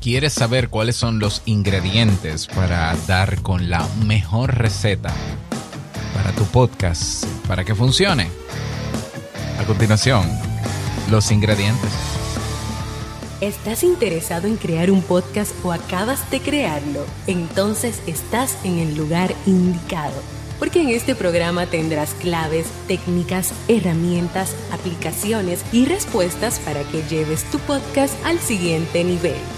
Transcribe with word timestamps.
¿Quieres 0.00 0.32
saber 0.32 0.68
cuáles 0.68 0.94
son 0.94 1.18
los 1.18 1.42
ingredientes 1.44 2.46
para 2.46 2.94
dar 3.08 3.42
con 3.42 3.68
la 3.68 3.84
mejor 4.06 4.56
receta 4.56 5.12
para 6.14 6.30
tu 6.32 6.44
podcast, 6.44 7.24
para 7.48 7.64
que 7.64 7.74
funcione? 7.74 8.28
A 9.60 9.64
continuación, 9.64 10.22
los 11.10 11.32
ingredientes. 11.32 11.90
¿Estás 13.40 13.82
interesado 13.82 14.46
en 14.46 14.56
crear 14.56 14.92
un 14.92 15.02
podcast 15.02 15.52
o 15.64 15.72
acabas 15.72 16.30
de 16.30 16.40
crearlo? 16.40 17.04
Entonces 17.26 18.00
estás 18.06 18.56
en 18.64 18.78
el 18.78 18.96
lugar 18.96 19.34
indicado, 19.46 20.22
porque 20.60 20.80
en 20.80 20.90
este 20.90 21.16
programa 21.16 21.66
tendrás 21.66 22.14
claves, 22.14 22.68
técnicas, 22.86 23.52
herramientas, 23.66 24.54
aplicaciones 24.70 25.64
y 25.72 25.86
respuestas 25.86 26.60
para 26.60 26.84
que 26.84 27.02
lleves 27.02 27.42
tu 27.50 27.58
podcast 27.58 28.14
al 28.24 28.38
siguiente 28.38 29.02
nivel 29.02 29.57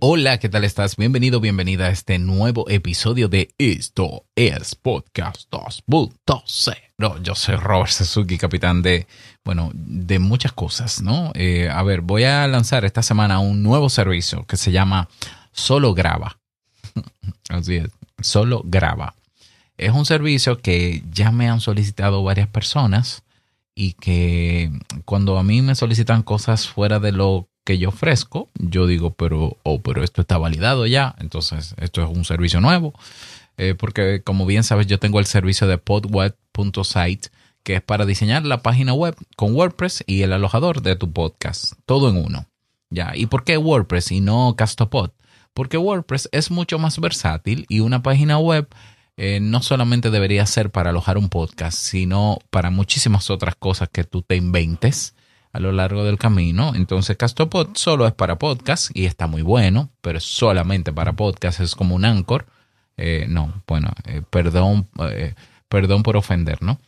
Hola, 0.00 0.38
¿qué 0.38 0.48
tal 0.48 0.62
estás? 0.62 0.94
Bienvenido, 0.94 1.40
bienvenida 1.40 1.86
a 1.86 1.90
este 1.90 2.20
nuevo 2.20 2.70
episodio 2.70 3.28
de 3.28 3.52
Esto 3.58 4.26
es 4.36 4.76
Podcast 4.76 5.50
2.0. 5.50 7.22
Yo 7.24 7.34
soy 7.34 7.56
Robert 7.56 7.90
Suzuki, 7.90 8.38
capitán 8.38 8.80
de, 8.80 9.08
bueno, 9.44 9.72
de 9.74 10.20
muchas 10.20 10.52
cosas, 10.52 11.02
¿no? 11.02 11.32
Eh, 11.34 11.68
a 11.68 11.82
ver, 11.82 12.02
voy 12.02 12.22
a 12.22 12.46
lanzar 12.46 12.84
esta 12.84 13.02
semana 13.02 13.40
un 13.40 13.64
nuevo 13.64 13.88
servicio 13.88 14.44
que 14.44 14.56
se 14.56 14.70
llama 14.70 15.08
Solo 15.50 15.94
Graba. 15.94 16.38
Así 17.48 17.78
es, 17.78 17.88
Solo 18.20 18.62
Graba. 18.64 19.16
Es 19.78 19.90
un 19.90 20.06
servicio 20.06 20.60
que 20.60 21.02
ya 21.10 21.32
me 21.32 21.48
han 21.48 21.60
solicitado 21.60 22.22
varias 22.22 22.46
personas 22.46 23.24
y 23.74 23.94
que 23.94 24.70
cuando 25.04 25.38
a 25.38 25.42
mí 25.42 25.60
me 25.60 25.74
solicitan 25.74 26.22
cosas 26.22 26.68
fuera 26.68 27.00
de 27.00 27.10
lo 27.10 27.48
que 27.68 27.76
yo 27.76 27.90
ofrezco, 27.90 28.48
yo 28.54 28.86
digo, 28.86 29.12
pero, 29.12 29.58
oh, 29.62 29.82
pero 29.82 30.02
esto 30.02 30.22
está 30.22 30.38
validado 30.38 30.86
ya, 30.86 31.14
entonces 31.18 31.74
esto 31.76 32.02
es 32.02 32.08
un 32.08 32.24
servicio 32.24 32.62
nuevo, 32.62 32.94
eh, 33.58 33.74
porque 33.74 34.22
como 34.24 34.46
bien 34.46 34.64
sabes, 34.64 34.86
yo 34.86 34.98
tengo 34.98 35.20
el 35.20 35.26
servicio 35.26 35.66
de 35.66 35.76
podweb.site, 35.76 37.28
que 37.62 37.74
es 37.74 37.82
para 37.82 38.06
diseñar 38.06 38.46
la 38.46 38.62
página 38.62 38.94
web 38.94 39.14
con 39.36 39.54
WordPress 39.54 40.02
y 40.06 40.22
el 40.22 40.32
alojador 40.32 40.80
de 40.80 40.96
tu 40.96 41.12
podcast, 41.12 41.74
todo 41.84 42.08
en 42.08 42.16
uno. 42.16 42.46
Ya, 42.88 43.12
¿y 43.14 43.26
por 43.26 43.44
qué 43.44 43.58
WordPress 43.58 44.12
y 44.12 44.22
no 44.22 44.54
Castopod? 44.56 45.10
Porque 45.52 45.76
WordPress 45.76 46.30
es 46.32 46.50
mucho 46.50 46.78
más 46.78 46.98
versátil 46.98 47.66
y 47.68 47.80
una 47.80 48.02
página 48.02 48.38
web 48.38 48.66
eh, 49.18 49.40
no 49.42 49.60
solamente 49.60 50.10
debería 50.10 50.46
ser 50.46 50.70
para 50.70 50.88
alojar 50.88 51.18
un 51.18 51.28
podcast, 51.28 51.76
sino 51.78 52.38
para 52.48 52.70
muchísimas 52.70 53.28
otras 53.28 53.56
cosas 53.56 53.90
que 53.90 54.04
tú 54.04 54.22
te 54.22 54.36
inventes 54.36 55.14
a 55.52 55.60
lo 55.60 55.72
largo 55.72 56.04
del 56.04 56.18
camino. 56.18 56.72
Entonces 56.74 57.16
Castopod 57.16 57.70
solo 57.74 58.06
es 58.06 58.12
para 58.12 58.38
podcast 58.38 58.90
y 58.94 59.06
está 59.06 59.26
muy 59.26 59.42
bueno, 59.42 59.90
pero 60.00 60.20
solamente 60.20 60.92
para 60.92 61.14
podcast, 61.14 61.60
es 61.60 61.74
como 61.74 61.94
un 61.94 62.04
anchor. 62.04 62.46
Eh, 62.96 63.26
no, 63.28 63.62
bueno, 63.66 63.92
eh, 64.04 64.22
perdón, 64.28 64.88
eh, 65.10 65.34
perdón 65.68 66.02
por 66.02 66.16
ofender, 66.16 66.62
¿no? 66.62 66.80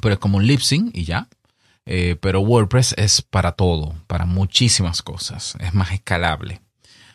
Pero 0.00 0.14
es 0.14 0.18
como 0.18 0.38
un 0.38 0.46
lip 0.46 0.60
sync 0.60 0.96
y 0.96 1.04
ya. 1.04 1.28
pero 2.20 2.40
WordPress 2.40 2.94
es 2.98 3.22
para 3.22 3.52
todo, 3.52 3.94
para 4.08 4.26
muchísimas 4.26 5.02
cosas, 5.02 5.56
es 5.60 5.72
más 5.72 5.92
escalable. 5.92 6.60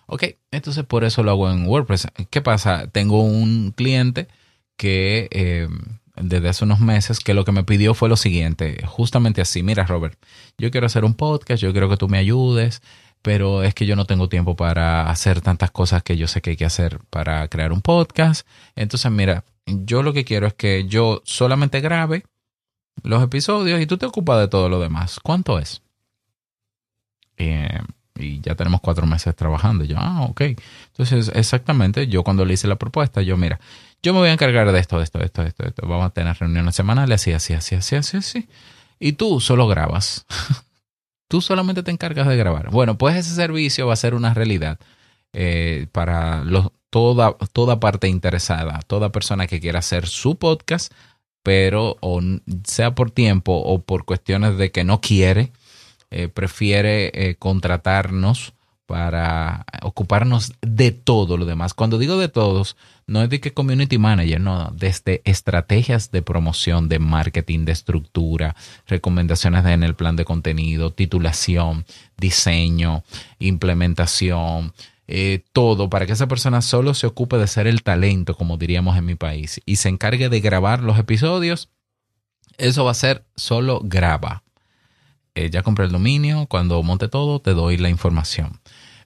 Ok, 0.08 0.23
entonces 0.52 0.86
por 0.86 1.04
eso 1.04 1.23
lo 1.23 1.31
hago 1.31 1.52
en 1.52 1.67
WordPress. 1.67 2.08
¿Qué 2.30 2.42
pasa? 2.42 2.87
Tengo 2.87 3.21
un 3.21 3.71
cliente 3.76 4.27
que 4.77 5.67
desde 6.16 6.49
hace 6.49 6.66
unos 6.66 6.80
meses 6.80 7.20
que 7.20 7.33
lo 7.33 7.45
que 7.45 7.52
me 7.52 7.64
pidió 7.64 7.94
fue 7.94 8.10
lo 8.10 8.17
siguiente, 8.17 8.83
justamente 8.86 9.42
así, 9.42 9.64
mira 9.64 9.86
Robert, 9.86 10.17
yo 10.58 10.72
quiero 10.72 10.88
hacer 10.88 11.05
un 11.05 11.14
podcast, 11.14 11.61
yo 11.61 11.72
quiero 11.72 11.89
que 11.89 11.98
tú 11.98 12.10
me 12.10 12.17
ayudes, 12.17 12.82
pero 13.22 13.64
es 13.64 13.73
que 13.73 13.86
yo 13.86 13.95
no 13.95 14.05
tengo 14.05 14.30
tiempo 14.30 14.55
para 14.55 15.10
hacer 15.10 15.42
tantas 15.42 15.72
cosas 15.72 16.04
que 16.04 16.17
yo 16.17 16.27
sé 16.27 16.42
que 16.42 16.52
hay 16.52 16.58
que 16.58 16.66
hacer 16.66 16.99
para 17.10 17.48
crear 17.48 17.72
un 17.72 17.82
podcast. 17.82 18.48
Entonces, 18.76 19.11
mira, 19.11 19.45
yo 19.66 20.04
lo 20.04 20.14
que 20.14 20.26
quiero 20.26 20.48
es 20.48 20.54
que 20.54 20.86
yo 20.88 21.22
solamente 21.23 21.82
grabe 21.82 22.23
los 23.04 23.23
episodios 23.23 23.80
y 23.80 23.86
tú 23.86 23.98
te 23.98 24.05
ocupas 24.05 24.39
de 24.39 24.48
todo 24.48 24.70
lo 24.70 24.80
demás. 24.80 25.20
¿Cuánto 25.22 25.60
es? 25.60 25.82
Eh, 27.38 27.80
y 28.21 28.39
ya 28.42 28.55
tenemos 28.55 28.82
cuatro 28.82 29.05
meses 29.05 29.36
trabajando. 29.36 29.83
Yo, 29.83 29.98
ah, 29.99 30.23
ok. 30.23 30.42
Entonces, 30.87 31.32
exactamente, 31.36 32.08
yo 32.08 32.23
cuando 32.23 32.45
le 32.45 32.54
hice 32.54 32.67
la 32.67 32.77
propuesta, 32.77 33.21
yo, 33.21 33.37
mira, 33.37 33.59
yo 34.04 34.14
me 34.14 34.20
voy 34.20 34.30
a 34.30 34.33
encargar 34.33 34.71
de 34.71 34.80
esto, 34.80 34.98
de 34.98 35.04
esto, 35.04 35.20
de 35.20 35.26
esto, 35.26 35.42
de 35.43 35.49
esto, 35.49 35.65
esto. 35.65 35.87
Vamos 35.87 36.05
a 36.05 36.09
tener 36.09 36.37
reuniones 36.37 36.76
semanales, 36.76 37.21
así, 37.21 37.33
así, 37.33 37.54
así, 37.54 37.76
así, 37.76 37.95
así, 37.95 38.17
así. 38.17 38.48
Y 38.99 39.14
tú 39.14 39.39
solo 39.39 39.67
grabas. 39.67 40.26
tú 41.27 41.42
solamente 41.42 41.83
te 41.83 41.92
encargas 41.92 42.27
de 42.27 42.37
grabar. 42.37 42.70
Bueno, 42.71 42.98
pues 42.98 43.15
ese 43.15 43.33
servicio 43.33 43.87
va 43.87 43.93
a 43.93 43.98
ser 43.98 44.15
una 44.15 44.33
realidad 44.33 44.80
eh, 45.33 45.87
para 45.92 46.43
toda, 46.89 47.37
toda 47.54 47.80
parte 47.80 48.08
interesada, 48.08 48.80
toda 48.86 49.11
persona 49.11 49.48
que 49.48 49.60
quiera 49.60 49.80
hacer 49.80 50.08
su 50.08 50.36
podcast, 50.37 50.92
pero 51.42 51.98
o 52.02 52.21
sea 52.65 52.93
por 52.93 53.11
tiempo 53.11 53.54
o 53.54 53.81
por 53.81 54.05
cuestiones 54.05 54.58
de 54.58 54.71
que 54.71 54.83
no 54.83 54.99
quiere, 54.99 55.52
eh, 56.11 56.27
prefiere 56.27 57.11
eh, 57.14 57.36
contratarnos 57.36 58.54
para 58.86 59.66
ocuparnos 59.83 60.52
de 60.61 60.92
todo 60.92 61.38
lo 61.38 61.45
demás. 61.45 61.73
Cuando 61.73 61.98
digo 61.98 62.17
de 62.17 62.27
todos, 62.27 62.76
no 63.08 63.23
es 63.23 63.30
de 63.30 63.39
que 63.39 63.54
community 63.54 63.98
manager, 63.98 64.42
no, 64.42 64.70
desde 64.76 65.22
estrategias 65.23 66.11
de 66.11 66.22
promoción, 66.22 66.89
de 66.89 66.99
marketing, 66.99 67.64
de 67.64 67.72
estructura, 67.72 68.58
recomendaciones 68.88 69.66
en 69.66 69.83
el 69.83 69.95
plan 69.95 70.17
de 70.17 70.26
contenido, 70.26 70.92
titulación, 70.92 71.86
diseño, 72.17 73.04
implementación, 73.39 74.73
eh, 75.08 75.43
todo 75.54 75.89
para 75.89 76.05
que 76.05 76.11
esa 76.11 76.28
persona 76.28 76.61
solo 76.61 76.93
se 76.93 77.08
ocupe 77.08 77.38
de 77.38 77.48
ser 77.48 77.67
el 77.67 77.83
talento, 77.83 78.36
como 78.36 78.58
diríamos 78.58 78.98
en 78.98 79.05
mi 79.05 79.16
país, 79.16 79.61
y 79.66 79.78
se 79.78 79.88
encargue 79.88 80.28
de 80.28 80.42
grabar 80.42 80.82
los 80.83 80.99
episodios. 80.99 81.70
Eso 82.58 82.83
va 82.83 82.92
a 82.92 82.95
ser 82.95 83.23
solo 83.36 83.80
graba. 83.83 84.43
Eh, 85.36 85.49
ya 85.49 85.64
compré 85.64 85.86
el 85.86 85.92
dominio, 85.92 86.45
cuando 86.47 86.81
monte 86.83 87.08
todo 87.08 87.39
te 87.39 87.53
doy 87.53 87.77
la 87.77 87.89
información. 87.89 88.59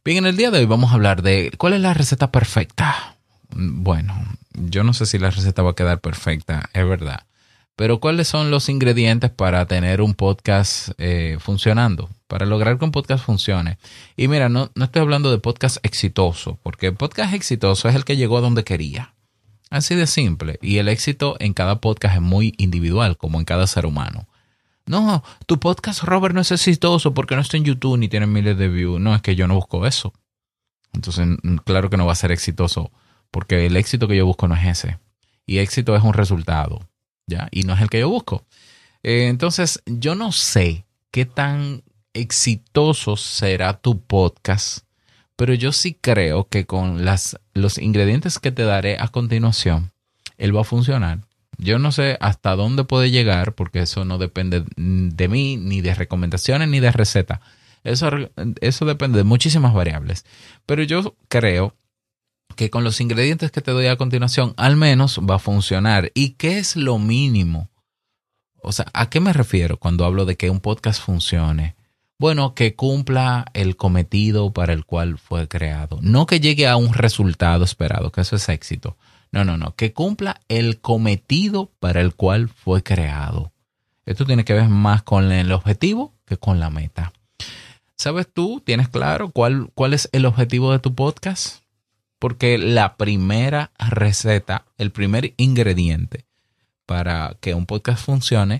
Bien, 0.04 0.18
en 0.20 0.26
el 0.26 0.38
día 0.38 0.52
de 0.52 0.60
hoy 0.60 0.66
vamos 0.66 0.92
a 0.92 0.96
hablar 0.96 1.22
de 1.22 1.52
cuál 1.58 1.74
es 1.74 1.82
la 1.82 1.94
receta 1.94 2.32
perfecta. 2.32 3.16
Bueno, 3.50 4.16
yo 4.54 4.84
no 4.84 4.94
sé 4.94 5.06
si 5.06 5.20
la 5.20 5.32
receta 5.32 5.62
va 5.62 5.72
a 5.72 5.76
quedar 5.76 6.00
perfecta, 6.02 6.70
es 6.74 6.88
verdad. 6.88 7.26
Pero 7.76 8.00
¿cuáles 8.00 8.28
son 8.28 8.52
los 8.52 8.70
ingredientes 8.70 9.30
para 9.30 9.66
tener 9.66 10.02
un 10.02 10.14
podcast 10.14 10.90
eh, 10.98 11.38
funcionando? 11.40 12.10
Para 12.28 12.46
lograr 12.46 12.80
que 12.80 12.86
un 12.86 12.92
podcast 12.92 13.26
funcione. 13.26 13.78
Y 14.16 14.28
mira, 14.28 14.48
no, 14.48 14.72
no 14.76 14.86
estoy 14.86 15.02
hablando 15.02 15.30
de 15.30 15.40
podcast 15.40 15.78
exitoso, 15.84 16.58
porque 16.64 16.88
el 16.88 16.96
podcast 16.96 17.34
exitoso 17.34 17.90
es 17.90 17.96
el 17.96 18.06
que 18.06 18.16
llegó 18.16 18.38
a 18.38 18.42
donde 18.42 18.64
quería. 18.64 19.14
Así 19.70 19.94
de 19.94 20.08
simple. 20.08 20.58
Y 20.62 20.78
el 20.78 20.88
éxito 20.88 21.36
en 21.40 21.54
cada 21.54 21.82
podcast 21.82 22.16
es 22.16 22.22
muy 22.22 22.54
individual, 22.58 23.18
como 23.18 23.40
en 23.40 23.46
cada 23.46 23.68
ser 23.68 23.86
humano. 23.86 24.28
No, 24.88 25.24
tu 25.48 25.60
podcast, 25.60 26.04
Robert, 26.04 26.36
no 26.36 26.42
es 26.42 26.52
exitoso 26.52 27.14
porque 27.14 27.36
no 27.36 27.42
está 27.42 27.58
en 27.58 27.66
YouTube 27.66 27.98
ni 27.98 28.08
tiene 28.08 28.28
miles 28.28 28.58
de 28.58 28.68
views. 28.68 29.00
No, 29.00 29.16
es 29.16 29.22
que 29.22 29.36
yo 29.36 29.48
no 29.48 29.56
busco 29.56 29.86
eso. 29.88 30.14
Entonces, 30.94 31.28
claro 31.66 31.90
que 31.90 31.98
no 31.98 32.06
va 32.06 32.12
a 32.12 32.16
ser 32.16 32.32
exitoso 32.32 32.92
porque 33.32 33.66
el 33.66 33.76
éxito 33.78 34.08
que 34.08 34.16
yo 34.16 34.26
busco 34.26 34.48
no 34.48 34.56
es 34.56 34.66
ese. 34.66 35.00
Y 35.46 35.58
éxito 35.58 35.96
es 35.96 36.04
un 36.04 36.14
resultado, 36.14 36.88
¿ya? 37.28 37.48
Y 37.52 37.64
no 37.64 37.74
es 37.74 37.82
el 37.82 37.90
que 37.90 38.00
yo 38.00 38.10
busco. 38.10 38.46
Eh, 39.04 39.28
entonces, 39.28 39.82
yo 39.86 40.16
no 40.16 40.32
sé 40.32 40.86
qué 41.12 41.26
tan 41.26 41.84
exitoso 42.14 43.18
será 43.18 43.74
tu 43.74 44.02
podcast, 44.02 44.86
pero 45.36 45.54
yo 45.54 45.72
sí 45.72 45.98
creo 46.00 46.48
que 46.48 46.66
con 46.66 47.06
las, 47.06 47.38
los 47.54 47.78
ingredientes 47.78 48.40
que 48.40 48.52
te 48.52 48.64
daré 48.64 48.98
a 49.00 49.10
continuación, 49.10 49.92
él 50.38 50.56
va 50.56 50.62
a 50.62 50.66
funcionar. 50.66 51.20
Yo 51.58 51.80
no 51.80 51.92
sé 51.92 52.18
hasta 52.20 52.56
dónde 52.56 52.84
puede 52.84 53.12
llegar, 53.12 53.54
porque 53.54 53.80
eso 53.80 54.06
no 54.06 54.18
depende 54.18 54.64
de 54.76 55.28
mí, 55.28 55.58
ni 55.58 55.82
de 55.82 55.96
recomendaciones, 55.96 56.68
ni 56.70 56.80
de 56.80 56.92
receta. 56.92 57.42
Eso, 57.84 58.10
eso 58.62 58.86
depende 58.86 59.20
de 59.20 59.24
muchísimas 59.24 59.74
variables. 59.74 60.26
Pero 60.66 60.84
yo 60.84 61.16
creo 61.28 61.76
que 62.56 62.70
con 62.70 62.84
los 62.84 63.02
ingredientes 63.02 63.52
que 63.52 63.62
te 63.62 63.72
doy 63.72 63.88
a 63.88 63.98
continuación, 63.98 64.54
al 64.58 64.76
menos 64.76 65.20
va 65.20 65.36
a 65.36 65.40
funcionar. 65.40 66.12
¿Y 66.14 66.32
qué 66.32 66.58
es 66.58 66.76
lo 66.76 67.00
mínimo? 67.00 67.70
O 68.62 68.72
sea, 68.72 68.88
¿a 68.94 69.10
qué 69.10 69.20
me 69.20 69.34
refiero 69.34 69.78
cuando 69.78 70.06
hablo 70.06 70.26
de 70.26 70.36
que 70.36 70.50
un 70.50 70.60
podcast 70.60 71.02
funcione? 71.02 71.76
Bueno, 72.18 72.56
que 72.56 72.76
cumpla 72.76 73.46
el 73.54 73.76
cometido 73.76 74.54
para 74.54 74.74
el 74.74 74.86
cual 74.86 75.18
fue 75.18 75.48
creado. 75.48 76.00
No 76.02 76.26
que 76.26 76.40
llegue 76.40 76.68
a 76.68 76.78
un 76.78 76.94
resultado 76.94 77.66
esperado, 77.66 78.12
que 78.12 78.22
eso 78.22 78.38
es 78.38 78.48
éxito. 78.48 78.98
No, 79.32 79.44
no, 79.44 79.58
no, 79.58 79.76
que 79.76 79.94
cumpla 79.94 80.42
el 80.48 80.80
cometido 80.80 81.72
para 81.80 82.02
el 82.02 82.16
cual 82.16 82.50
fue 82.50 82.84
creado. 82.84 83.52
Esto 84.06 84.26
tiene 84.26 84.46
que 84.46 84.54
ver 84.54 84.70
más 84.70 85.04
con 85.04 85.32
el 85.32 85.52
objetivo 85.52 86.14
que 86.26 86.38
con 86.38 86.60
la 86.60 86.70
meta. 86.70 87.12
¿Sabes 87.96 88.28
tú? 88.32 88.62
¿Tienes 88.64 88.90
claro 88.90 89.30
cuál, 89.30 89.70
cuál 89.74 89.94
es 89.94 90.10
el 90.12 90.26
objetivo 90.26 90.72
de 90.72 90.80
tu 90.80 90.94
podcast? 90.94 91.64
Porque 92.20 92.58
la 92.58 92.98
primera 92.98 93.72
receta, 93.80 94.66
el 94.78 94.92
primer 94.92 95.34
ingrediente 95.38 96.26
para 96.86 97.36
que 97.42 97.54
un 97.54 97.66
podcast 97.66 98.06
funcione 98.06 98.60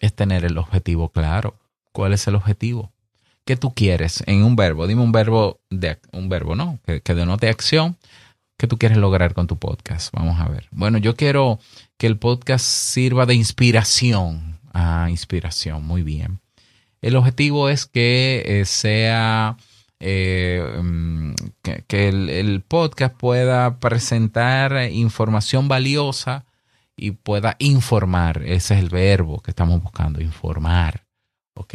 es 0.00 0.14
tener 0.14 0.44
el 0.44 0.58
objetivo 0.58 1.08
claro. 1.08 1.56
¿Cuál 1.92 2.12
es 2.12 2.26
el 2.26 2.34
objetivo? 2.34 2.92
¿Qué 3.44 3.56
tú 3.56 3.72
quieres 3.72 4.22
en 4.26 4.42
un 4.42 4.56
verbo? 4.56 4.86
Dime 4.86 5.02
un 5.02 5.12
verbo 5.12 5.60
de 5.70 5.98
un 6.12 6.28
verbo, 6.28 6.54
¿no? 6.56 6.78
Que, 6.84 7.00
que 7.00 7.14
denote 7.14 7.48
acción. 7.48 7.96
¿Qué 8.56 8.66
tú 8.68 8.78
quieres 8.78 8.98
lograr 8.98 9.34
con 9.34 9.46
tu 9.46 9.58
podcast? 9.58 10.14
Vamos 10.14 10.38
a 10.40 10.48
ver. 10.48 10.68
Bueno, 10.70 10.98
yo 10.98 11.16
quiero 11.16 11.58
que 11.96 12.06
el 12.06 12.18
podcast 12.18 12.64
sirva 12.64 13.26
de 13.26 13.34
inspiración. 13.34 14.60
Ah, 14.72 15.08
inspiración, 15.10 15.84
muy 15.84 16.02
bien. 16.02 16.40
El 17.02 17.16
objetivo 17.16 17.68
es 17.68 17.86
que 17.86 18.42
eh, 18.46 18.64
sea 18.64 19.56
eh, 20.00 20.62
mm, 20.82 21.34
que, 21.62 22.08
el, 22.08 22.62
podcast 22.62 23.16
pueda 23.16 23.78
presentar 23.80 24.90
información 24.90 25.68
valiosa 25.68 26.44
y 26.96 27.12
pueda 27.12 27.56
informar. 27.58 28.42
Ese 28.44 28.74
es 28.74 28.80
el 28.80 28.88
verbo 28.88 29.40
que 29.40 29.50
estamos 29.50 29.82
buscando, 29.82 30.20
informar. 30.20 31.06
Ok. 31.54 31.74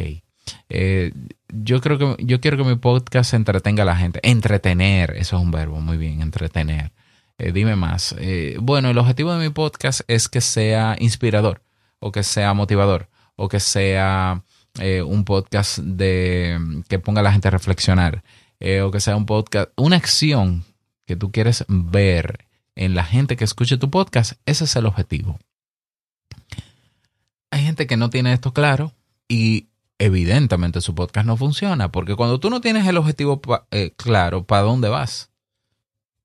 Eh, 0.68 1.12
yo 1.48 1.80
creo 1.80 1.98
que 1.98 2.24
yo 2.24 2.40
quiero 2.40 2.56
que 2.56 2.64
mi 2.64 2.76
podcast 2.76 3.34
entretenga 3.34 3.82
a 3.82 3.86
la 3.86 3.96
gente. 3.96 4.20
Entretener, 4.22 5.12
eso 5.16 5.36
es 5.36 5.42
un 5.42 5.50
verbo, 5.50 5.80
muy 5.80 5.96
bien, 5.96 6.22
entretener. 6.22 6.92
dime 7.38 7.76
más. 7.76 8.14
bueno, 8.60 8.90
el 8.90 8.98
objetivo 8.98 9.32
de 9.32 9.46
mi 9.46 9.52
podcast 9.52 10.02
es 10.08 10.28
que 10.28 10.40
sea 10.40 10.96
inspirador, 10.98 11.62
o 11.98 12.12
que 12.12 12.22
sea 12.22 12.54
motivador, 12.54 13.08
o 13.36 13.48
que 13.48 13.60
sea 13.60 14.42
eh, 14.78 15.02
un 15.02 15.24
podcast 15.24 15.78
de 15.78 16.82
que 16.88 17.00
ponga 17.00 17.20
a 17.20 17.24
la 17.24 17.32
gente 17.32 17.48
a 17.48 17.50
reflexionar, 17.50 18.22
eh, 18.60 18.82
o 18.82 18.90
que 18.90 19.00
sea 19.00 19.16
un 19.16 19.26
podcast, 19.26 19.70
una 19.76 19.96
acción 19.96 20.64
que 21.06 21.16
tú 21.16 21.32
quieres 21.32 21.64
ver 21.68 22.46
en 22.76 22.94
la 22.94 23.04
gente 23.04 23.36
que 23.36 23.44
escuche 23.44 23.78
tu 23.78 23.90
podcast, 23.90 24.34
ese 24.46 24.64
es 24.64 24.76
el 24.76 24.86
objetivo. 24.86 25.38
Hay 27.50 27.64
gente 27.64 27.88
que 27.88 27.96
no 27.96 28.10
tiene 28.10 28.32
esto 28.32 28.52
claro 28.52 28.92
y 29.28 29.69
evidentemente 30.00 30.80
su 30.80 30.94
podcast 30.94 31.26
no 31.26 31.36
funciona, 31.36 31.92
porque 31.92 32.16
cuando 32.16 32.40
tú 32.40 32.50
no 32.50 32.60
tienes 32.60 32.86
el 32.86 32.96
objetivo 32.96 33.40
eh, 33.70 33.92
claro, 33.96 34.44
¿para 34.44 34.62
dónde 34.62 34.88
vas? 34.88 35.30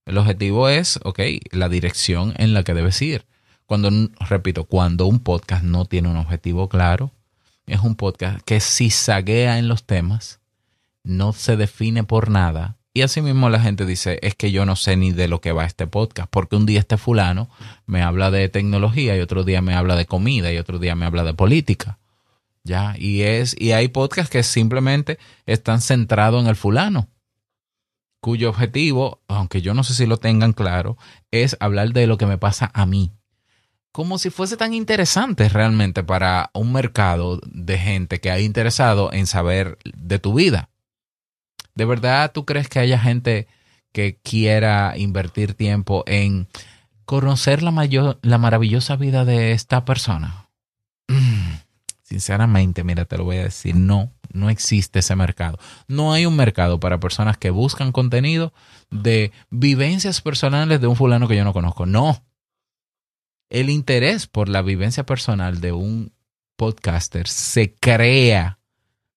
El 0.05 0.17
objetivo 0.17 0.69
es, 0.69 0.99
ok, 1.03 1.19
la 1.51 1.67
dirección 1.67 2.33
en 2.37 2.53
la 2.53 2.63
que 2.63 2.73
debes 2.73 3.01
ir. 3.01 3.25
Cuando, 3.65 3.89
repito, 4.19 4.63
cuando 4.63 5.07
un 5.07 5.19
podcast 5.19 5.63
no 5.63 5.85
tiene 5.85 6.09
un 6.09 6.17
objetivo 6.17 6.69
claro, 6.69 7.11
es 7.67 7.81
un 7.81 7.95
podcast 7.95 8.41
que 8.45 8.59
si 8.59 8.89
zaguea 8.89 9.59
en 9.59 9.67
los 9.67 9.83
temas, 9.83 10.39
no 11.03 11.33
se 11.33 11.57
define 11.57 12.03
por 12.03 12.29
nada. 12.29 12.77
Y 12.93 13.01
así 13.01 13.21
mismo 13.21 13.49
la 13.49 13.59
gente 13.59 13.85
dice, 13.85 14.19
es 14.21 14.35
que 14.35 14.51
yo 14.51 14.65
no 14.65 14.77
sé 14.77 14.95
ni 14.95 15.11
de 15.11 15.27
lo 15.27 15.41
que 15.41 15.51
va 15.51 15.65
este 15.65 15.85
podcast, 15.85 16.29
porque 16.31 16.55
un 16.55 16.65
día 16.65 16.79
este 16.79 16.97
fulano 16.97 17.49
me 17.87 18.03
habla 18.03 18.31
de 18.31 18.47
tecnología 18.47 19.17
y 19.17 19.19
otro 19.19 19.43
día 19.43 19.61
me 19.61 19.75
habla 19.75 19.97
de 19.97 20.05
comida 20.05 20.53
y 20.53 20.59
otro 20.59 20.79
día 20.79 20.95
me 20.95 21.05
habla 21.05 21.25
de 21.25 21.33
política. 21.33 21.97
Ya, 22.65 22.95
y 22.97 23.21
es 23.21 23.55
y 23.59 23.73
hay 23.73 23.89
podcasts 23.89 24.31
que 24.31 24.41
simplemente 24.41 25.19
están 25.45 25.81
centrados 25.81 26.41
en 26.41 26.47
el 26.47 26.55
fulano, 26.55 27.09
cuyo 28.19 28.49
objetivo, 28.49 29.21
aunque 29.27 29.61
yo 29.61 29.75
no 29.75 29.83
sé 29.83 29.93
si 29.93 30.07
lo 30.07 30.17
tengan 30.17 30.51
claro, 30.51 30.97
es 31.29 31.55
hablar 31.59 31.93
de 31.93 32.07
lo 32.07 32.17
que 32.17 32.25
me 32.25 32.39
pasa 32.39 32.71
a 32.73 32.87
mí, 32.87 33.11
como 33.91 34.17
si 34.17 34.31
fuese 34.31 34.57
tan 34.57 34.73
interesante 34.73 35.47
realmente 35.47 36.03
para 36.03 36.49
un 36.55 36.73
mercado 36.73 37.39
de 37.45 37.77
gente 37.77 38.19
que 38.19 38.31
ha 38.31 38.39
interesado 38.39 39.13
en 39.13 39.27
saber 39.27 39.77
de 39.95 40.17
tu 40.17 40.33
vida. 40.33 40.71
¿De 41.75 41.85
verdad 41.85 42.31
tú 42.33 42.45
crees 42.45 42.67
que 42.67 42.79
haya 42.79 42.97
gente 42.97 43.47
que 43.91 44.17
quiera 44.23 44.97
invertir 44.97 45.53
tiempo 45.53 46.03
en 46.07 46.47
conocer 47.05 47.61
la, 47.61 47.69
mayor, 47.69 48.17
la 48.23 48.39
maravillosa 48.39 48.95
vida 48.95 49.23
de 49.23 49.51
esta 49.51 49.85
persona? 49.85 50.44
Sinceramente, 52.05 52.83
mira, 52.83 53.05
te 53.05 53.17
lo 53.17 53.23
voy 53.23 53.37
a 53.37 53.45
decir, 53.45 53.75
no, 53.75 54.11
no 54.31 54.51
existe 54.51 54.99
ese 54.99 55.15
mercado. 55.15 55.57
No 55.87 56.13
hay 56.13 56.27
un 56.27 56.35
mercado 56.35 56.79
para 56.79 56.99
personas 56.99 57.35
que 57.39 57.49
buscan 57.49 57.91
contenido 57.91 58.53
de 58.91 59.31
vivencias 59.49 60.21
personales 60.21 60.79
de 60.79 60.85
un 60.85 60.95
fulano 60.95 61.27
que 61.27 61.35
yo 61.35 61.43
no 61.43 61.51
conozco. 61.51 61.87
No, 61.87 62.23
el 63.49 63.71
interés 63.71 64.27
por 64.27 64.49
la 64.49 64.61
vivencia 64.61 65.03
personal 65.03 65.59
de 65.61 65.71
un 65.71 66.13
podcaster 66.57 67.27
se 67.27 67.73
crea 67.73 68.59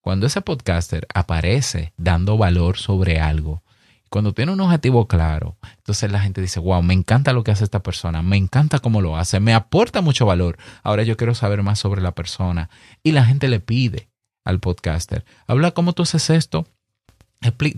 cuando 0.00 0.26
ese 0.26 0.40
podcaster 0.40 1.06
aparece 1.12 1.92
dando 1.98 2.38
valor 2.38 2.78
sobre 2.78 3.20
algo. 3.20 3.62
Cuando 4.08 4.32
tiene 4.32 4.52
un 4.52 4.62
objetivo 4.62 5.06
claro, 5.08 5.57
entonces 5.88 6.12
la 6.12 6.20
gente 6.20 6.42
dice, 6.42 6.60
wow, 6.60 6.82
me 6.82 6.92
encanta 6.92 7.32
lo 7.32 7.42
que 7.42 7.50
hace 7.50 7.64
esta 7.64 7.82
persona, 7.82 8.20
me 8.20 8.36
encanta 8.36 8.78
cómo 8.78 9.00
lo 9.00 9.16
hace, 9.16 9.40
me 9.40 9.54
aporta 9.54 10.02
mucho 10.02 10.26
valor. 10.26 10.58
Ahora 10.82 11.02
yo 11.02 11.16
quiero 11.16 11.34
saber 11.34 11.62
más 11.62 11.78
sobre 11.78 12.02
la 12.02 12.12
persona. 12.14 12.68
Y 13.02 13.12
la 13.12 13.24
gente 13.24 13.48
le 13.48 13.58
pide 13.58 14.10
al 14.44 14.60
podcaster, 14.60 15.24
habla 15.46 15.70
cómo 15.70 15.94
tú 15.94 16.02
haces 16.02 16.28
esto. 16.28 16.66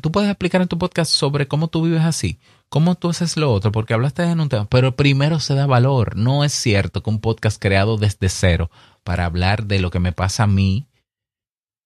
Tú 0.02 0.10
puedes 0.10 0.28
explicar 0.28 0.60
en 0.60 0.66
tu 0.66 0.76
podcast 0.76 1.12
sobre 1.12 1.46
cómo 1.46 1.68
tú 1.68 1.84
vives 1.84 2.02
así. 2.02 2.40
¿Cómo 2.68 2.96
tú 2.96 3.10
haces 3.10 3.36
lo 3.36 3.52
otro? 3.52 3.70
Porque 3.70 3.94
hablaste 3.94 4.24
en 4.24 4.40
un 4.40 4.48
tema, 4.48 4.64
pero 4.64 4.96
primero 4.96 5.38
se 5.38 5.54
da 5.54 5.66
valor. 5.66 6.16
No 6.16 6.42
es 6.42 6.52
cierto 6.52 7.04
que 7.04 7.10
un 7.10 7.20
podcast 7.20 7.62
creado 7.62 7.96
desde 7.96 8.28
cero 8.28 8.72
para 9.04 9.24
hablar 9.24 9.66
de 9.66 9.78
lo 9.78 9.92
que 9.92 10.00
me 10.00 10.10
pasa 10.10 10.42
a 10.42 10.48
mí 10.48 10.88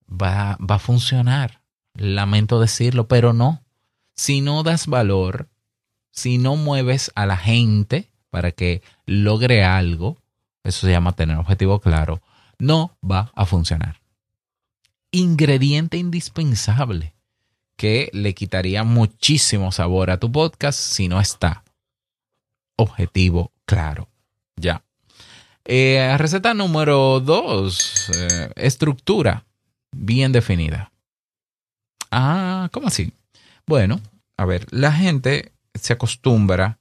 va, 0.09 0.57
va 0.59 0.77
a 0.77 0.79
funcionar. 0.79 1.61
Lamento 1.93 2.61
decirlo, 2.61 3.09
pero 3.09 3.35
no. 3.35 3.63
Si 4.17 4.41
no 4.41 4.63
das 4.63 4.87
valor, 4.87 5.51
si 6.15 6.39
no 6.39 6.57
mueves 6.57 7.11
a 7.15 7.27
la 7.27 7.37
gente 7.37 8.09
para 8.31 8.53
que 8.53 8.83
logre 9.05 9.65
algo, 9.65 10.17
eso 10.63 10.87
se 10.87 10.93
llama 10.93 11.13
tener 11.13 11.37
objetivo 11.37 11.81
claro, 11.81 12.23
no 12.59 12.97
va 13.09 13.33
a 13.35 13.45
funcionar. 13.47 14.01
Ingrediente 15.11 15.97
indispensable 15.97 17.15
que 17.77 18.11
le 18.13 18.35
quitaría 18.35 18.85
muchísimo 18.85 19.73
sabor 19.73 20.11
a 20.11 20.19
tu 20.19 20.31
podcast 20.31 20.79
si 20.79 21.09
no 21.09 21.21
está. 21.21 21.65
Objetivo 22.77 23.53
claro. 23.67 24.09
Ya. 24.57 24.83
Eh, 25.65 26.15
receta 26.19 26.55
número 26.55 27.21
dos. 27.21 28.11
Eh, 28.17 28.51
estructura 28.57 29.45
bien 29.93 30.33
definida. 30.33 30.93
Ah, 32.11 32.69
¿cómo 32.73 32.89
así? 32.89 33.13
Bueno, 33.67 34.01
a 34.37 34.45
ver, 34.45 34.67
la 34.71 34.93
gente 34.93 35.54
se 35.75 35.93
acostumbra 35.93 36.79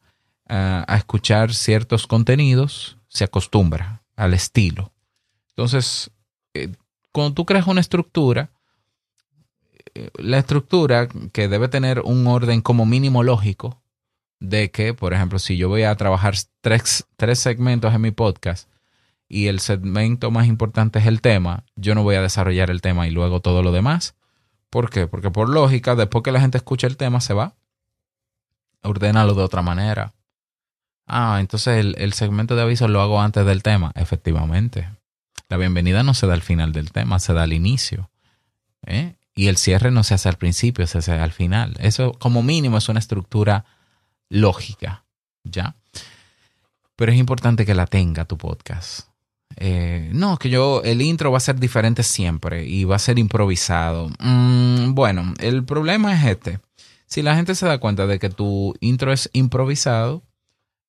a, 0.48 0.86
a 0.88 0.98
escuchar 0.98 1.54
ciertos 1.54 2.08
contenidos, 2.08 2.98
se 3.08 3.24
acostumbra 3.24 4.04
al 4.16 4.34
estilo. 4.34 4.92
Entonces, 5.50 6.12
eh, 6.54 6.74
cuando 7.12 7.34
tú 7.34 7.46
creas 7.46 7.68
una 7.68 7.82
estructura, 7.82 8.52
la 10.16 10.40
estructura 10.40 11.08
que 11.32 11.48
debe 11.48 11.68
tener 11.68 12.02
un 12.02 12.26
orden 12.28 12.62
como 12.62 12.86
mínimo 12.86 13.24
lógico 13.24 13.82
de 14.40 14.72
que, 14.72 14.94
por 14.94 15.14
ejemplo, 15.14 15.40
si 15.40 15.58
yo 15.58 15.70
voy 15.70 15.84
a 15.84 15.96
trabajar 15.96 16.36
tres, 16.62 17.06
tres 17.16 17.40
segmentos 17.40 17.94
en 17.94 18.02
mi 18.02 18.12
podcast 18.12 18.70
y 19.30 19.48
el 19.48 19.60
segmento 19.60 20.32
más 20.32 20.48
importante 20.48 21.00
es 21.00 21.06
el 21.06 21.22
tema, 21.22 21.66
yo 21.76 21.96
no 21.96 22.04
voy 22.04 22.16
a 22.16 22.22
desarrollar 22.22 22.70
el 22.70 22.82
tema 22.82 23.08
y 23.08 23.12
luego 23.12 23.40
todo 23.40 23.64
lo 23.64 23.72
demás. 23.72 24.16
¿Por 24.70 24.90
qué? 24.90 25.08
Porque 25.08 25.32
por 25.32 25.50
lógica, 25.50 25.96
después 25.96 26.24
que 26.24 26.32
la 26.32 26.42
gente 26.42 26.58
escucha 26.58 26.88
el 26.88 26.98
tema, 26.98 27.22
se 27.22 27.34
va. 27.34 27.56
Ordénalo 28.84 29.34
de 29.34 29.44
otra 29.44 29.62
manera. 29.62 30.13
Ah, 31.08 31.38
entonces 31.40 31.80
el, 31.80 31.96
el 31.98 32.13
segmento 32.13 32.56
de 32.56 32.62
aviso 32.62 32.88
lo 32.88 33.02
hago 33.02 33.22
antes 33.22 33.46
del 33.46 33.63
tema. 33.63 33.92
Efectivamente. 33.96 34.90
La 35.50 35.58
bienvenida 35.58 36.04
no 36.04 36.13
se 36.13 36.28
da 36.28 36.34
al 36.34 36.42
final 36.42 36.72
del 36.72 36.92
tema, 36.92 37.20
se 37.20 37.34
da 37.34 37.44
al 37.44 37.54
inicio. 37.54 38.10
¿Eh? 38.86 39.16
y 39.36 39.48
el 39.48 39.58
cierre 39.58 39.92
no 39.92 40.04
se 40.04 40.13
hace 40.13 40.30
al 40.30 40.38
principio, 40.38 40.86
se 40.88 41.00
hace 41.00 41.13
al 41.13 41.32
final. 41.32 41.75
Eso 41.80 42.13
como 42.13 42.44
mínimo 42.44 42.78
es 42.78 42.90
una 42.90 43.00
estructura 43.00 43.66
lógica, 44.30 45.06
¿ya? 45.44 45.75
Pero 46.96 47.12
es 47.12 47.18
importante 47.18 47.66
que 47.66 47.74
la 47.74 47.88
tenga 47.88 48.25
tu 48.25 48.38
podcast. 48.38 49.08
Eh, 49.56 50.10
no, 50.13 50.38
que 50.38 50.50
yo, 50.50 50.82
el 50.84 51.02
intro 51.02 51.32
va 51.32 51.38
a 51.38 51.42
ser 51.42 51.60
diferente 51.60 52.04
siempre 52.04 52.66
y 52.66 52.86
va 52.86 52.96
a 52.96 53.00
ser 53.00 53.20
improvisado. 53.20 54.10
Mm, 54.20 54.94
bueno, 54.94 55.34
el 55.40 55.63
problema 55.63 56.13
es 56.13 56.25
este. 56.25 56.60
Si 57.13 57.22
la 57.22 57.36
gente 57.36 57.53
se 57.53 57.67
da 57.67 57.77
cuenta 57.77 58.08
de 58.08 58.17
que 58.17 58.32
tu 58.32 58.74
intro 58.79 59.13
es 59.13 59.29
improvisado 59.34 60.24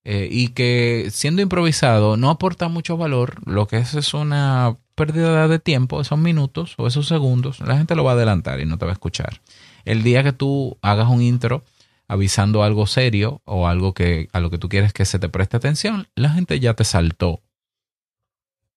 eh, 0.04 0.26
y 0.30 0.48
que 0.54 1.08
siendo 1.10 1.42
improvisado 1.42 2.16
no 2.16 2.30
aporta 2.30 2.68
mucho 2.68 2.96
valor, 2.96 3.46
lo 3.46 3.66
que 3.66 3.76
es 3.76 3.92
es 3.92 4.14
una 4.14 4.78
pérdida 4.94 5.48
de 5.48 5.58
tiempo, 5.58 6.00
esos 6.00 6.18
minutos 6.18 6.76
o 6.78 6.86
esos 6.86 7.08
segundos, 7.08 7.60
la 7.60 7.76
gente 7.76 7.94
lo 7.94 8.04
va 8.04 8.12
a 8.12 8.14
adelantar 8.14 8.60
y 8.60 8.64
no 8.64 8.78
te 8.78 8.86
va 8.86 8.92
a 8.92 8.94
escuchar. 8.94 9.42
El 9.84 10.02
día 10.02 10.22
que 10.22 10.32
tú 10.32 10.78
hagas 10.80 11.10
un 11.10 11.20
intro 11.20 11.62
avisando 12.08 12.62
algo 12.62 12.86
serio 12.86 13.42
o 13.44 13.68
algo 13.68 13.92
que 13.92 14.30
a 14.32 14.40
lo 14.40 14.48
que 14.48 14.56
tú 14.56 14.70
quieres 14.70 14.94
que 14.94 15.04
se 15.04 15.18
te 15.18 15.28
preste 15.28 15.58
atención, 15.58 16.08
la 16.14 16.30
gente 16.30 16.58
ya 16.58 16.72
te 16.72 16.84
saltó. 16.84 17.42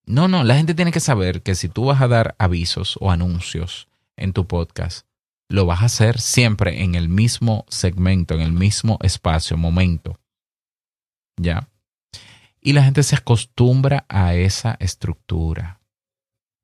No, 0.04 0.28
no, 0.28 0.44
la 0.44 0.56
gente 0.56 0.74
tiene 0.74 0.92
que 0.92 1.00
saber 1.00 1.40
que 1.40 1.54
si 1.54 1.70
tú 1.70 1.86
vas 1.86 2.02
a 2.02 2.08
dar 2.08 2.34
avisos 2.38 2.98
o 3.00 3.10
anuncios 3.10 3.88
en 4.18 4.34
tu 4.34 4.46
podcast, 4.46 5.07
lo 5.48 5.64
vas 5.66 5.82
a 5.82 5.86
hacer 5.86 6.20
siempre 6.20 6.82
en 6.82 6.94
el 6.94 7.08
mismo 7.08 7.64
segmento, 7.68 8.34
en 8.34 8.40
el 8.40 8.52
mismo 8.52 8.98
espacio, 9.02 9.56
momento. 9.56 10.20
¿Ya? 11.36 11.68
Y 12.60 12.72
la 12.72 12.84
gente 12.84 13.02
se 13.02 13.16
acostumbra 13.16 14.04
a 14.08 14.34
esa 14.34 14.76
estructura. 14.78 15.80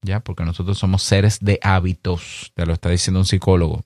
¿Ya? 0.02 0.20
Porque 0.20 0.44
nosotros 0.44 0.78
somos 0.78 1.02
seres 1.02 1.38
de 1.40 1.58
hábitos, 1.62 2.52
te 2.54 2.66
lo 2.66 2.74
está 2.74 2.90
diciendo 2.90 3.20
un 3.20 3.26
psicólogo. 3.26 3.84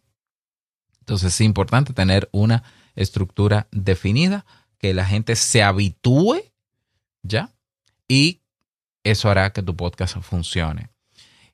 Entonces 1.01 1.35
es 1.35 1.41
importante 1.43 1.93
tener 1.93 2.29
una 2.33 2.65
estructura 2.97 3.69
definida, 3.71 4.45
que 4.79 4.95
la 4.95 5.05
gente 5.05 5.37
se 5.37 5.63
habitúe, 5.63 6.41
¿ya? 7.23 7.53
Y 8.07 8.41
eso 9.05 9.31
hará 9.31 9.53
que 9.53 9.63
tu 9.63 9.77
podcast 9.77 10.19
funcione. 10.19 10.91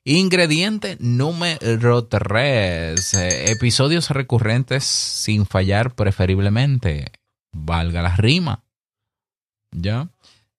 Ingrediente 0.07 0.97
número 0.99 2.05
3. 2.05 3.13
Eh, 3.15 3.51
episodios 3.51 4.11
recurrentes 4.11 4.83
sin 4.83 5.47
fallar 5.47 5.95
preferiblemente. 5.95 7.11
Valga 7.51 8.03
la 8.03 8.15
rima. 8.15 8.63
¿Ya? 9.71 10.09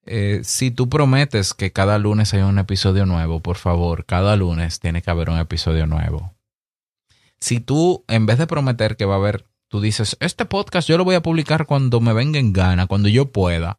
Eh, 0.04 0.40
si 0.42 0.72
tú 0.72 0.88
prometes 0.88 1.54
que 1.54 1.70
cada 1.70 1.96
lunes 2.00 2.34
hay 2.34 2.42
un 2.42 2.58
episodio 2.58 3.06
nuevo, 3.06 3.38
por 3.38 3.56
favor, 3.56 4.04
cada 4.04 4.34
lunes 4.34 4.80
tiene 4.80 5.00
que 5.00 5.12
haber 5.12 5.30
un 5.30 5.38
episodio 5.38 5.86
nuevo. 5.86 6.34
Si 7.38 7.60
tú, 7.60 8.04
en 8.08 8.26
vez 8.26 8.38
de 8.38 8.48
prometer 8.48 8.96
que 8.96 9.04
va 9.04 9.14
a 9.14 9.18
haber, 9.18 9.46
tú 9.68 9.80
dices, 9.80 10.16
este 10.18 10.46
podcast 10.46 10.88
yo 10.88 10.98
lo 10.98 11.04
voy 11.04 11.14
a 11.14 11.22
publicar 11.22 11.66
cuando 11.66 12.00
me 12.00 12.12
venga 12.12 12.40
en 12.40 12.52
gana, 12.52 12.88
cuando 12.88 13.08
yo 13.08 13.30
pueda. 13.30 13.78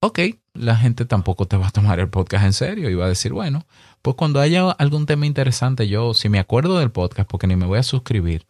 Ok, 0.00 0.20
la 0.54 0.76
gente 0.76 1.04
tampoco 1.04 1.46
te 1.46 1.58
va 1.58 1.68
a 1.68 1.72
tomar 1.72 1.98
el 2.00 2.08
podcast 2.08 2.44
en 2.44 2.52
serio 2.54 2.88
y 2.88 2.94
va 2.94 3.06
a 3.06 3.08
decir, 3.08 3.32
bueno, 3.32 3.66
pues 4.04 4.16
cuando 4.16 4.42
haya 4.42 4.70
algún 4.70 5.06
tema 5.06 5.24
interesante, 5.24 5.88
yo, 5.88 6.12
si 6.12 6.28
me 6.28 6.38
acuerdo 6.38 6.78
del 6.78 6.90
podcast, 6.90 7.26
porque 7.26 7.46
ni 7.46 7.56
me 7.56 7.64
voy 7.64 7.78
a 7.78 7.82
suscribir, 7.82 8.46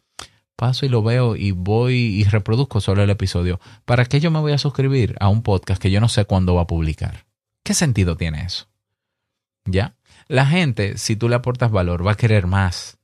paso 0.56 0.84
y 0.84 0.88
lo 0.88 1.00
veo 1.00 1.36
y 1.36 1.52
voy 1.52 1.94
y 1.94 2.24
reproduzco 2.24 2.80
solo 2.80 3.04
el 3.04 3.10
episodio. 3.10 3.60
¿Para 3.84 4.04
qué 4.04 4.18
yo 4.18 4.32
me 4.32 4.40
voy 4.40 4.50
a 4.50 4.58
suscribir 4.58 5.14
a 5.20 5.28
un 5.28 5.44
podcast 5.44 5.80
que 5.80 5.92
yo 5.92 6.00
no 6.00 6.08
sé 6.08 6.24
cuándo 6.24 6.56
va 6.56 6.62
a 6.62 6.66
publicar? 6.66 7.26
¿Qué 7.62 7.72
sentido 7.72 8.16
tiene 8.16 8.42
eso? 8.42 8.66
¿Ya? 9.64 9.94
La 10.26 10.44
gente, 10.44 10.98
si 10.98 11.14
tú 11.14 11.28
le 11.28 11.36
aportas 11.36 11.70
valor, 11.70 12.04
va 12.04 12.12
a 12.12 12.16
querer 12.16 12.48
más. 12.48 12.98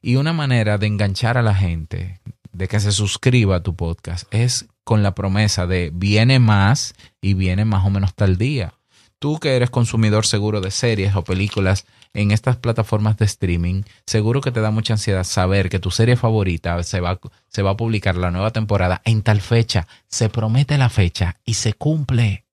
Y 0.00 0.14
una 0.14 0.32
manera 0.32 0.78
de 0.78 0.86
enganchar 0.86 1.36
a 1.36 1.42
la 1.42 1.56
gente, 1.56 2.20
de 2.52 2.68
que 2.68 2.78
se 2.78 2.92
suscriba 2.92 3.56
a 3.56 3.62
tu 3.64 3.74
podcast, 3.74 4.32
es 4.32 4.68
con 4.84 5.02
la 5.02 5.16
promesa 5.16 5.66
de 5.66 5.90
viene 5.92 6.38
más 6.38 6.94
y 7.20 7.34
viene 7.34 7.64
más 7.64 7.84
o 7.84 7.90
menos 7.90 8.14
tal 8.14 8.38
día. 8.38 8.74
Tú 9.18 9.38
que 9.38 9.56
eres 9.56 9.70
consumidor 9.70 10.26
seguro 10.26 10.60
de 10.60 10.70
series 10.70 11.16
o 11.16 11.24
películas 11.24 11.86
en 12.12 12.30
estas 12.30 12.56
plataformas 12.56 13.16
de 13.16 13.24
streaming, 13.24 13.82
seguro 14.06 14.40
que 14.40 14.52
te 14.52 14.60
da 14.60 14.70
mucha 14.70 14.94
ansiedad 14.94 15.24
saber 15.24 15.70
que 15.70 15.78
tu 15.78 15.90
serie 15.90 16.16
favorita 16.16 16.82
se 16.82 17.00
va, 17.00 17.18
se 17.48 17.62
va 17.62 17.70
a 17.70 17.76
publicar 17.76 18.16
la 18.16 18.30
nueva 18.30 18.50
temporada 18.50 19.00
en 19.04 19.22
tal 19.22 19.40
fecha. 19.40 19.86
Se 20.08 20.28
promete 20.28 20.76
la 20.78 20.90
fecha 20.90 21.36
y 21.44 21.54
se 21.54 21.72
cumple. 21.72 22.44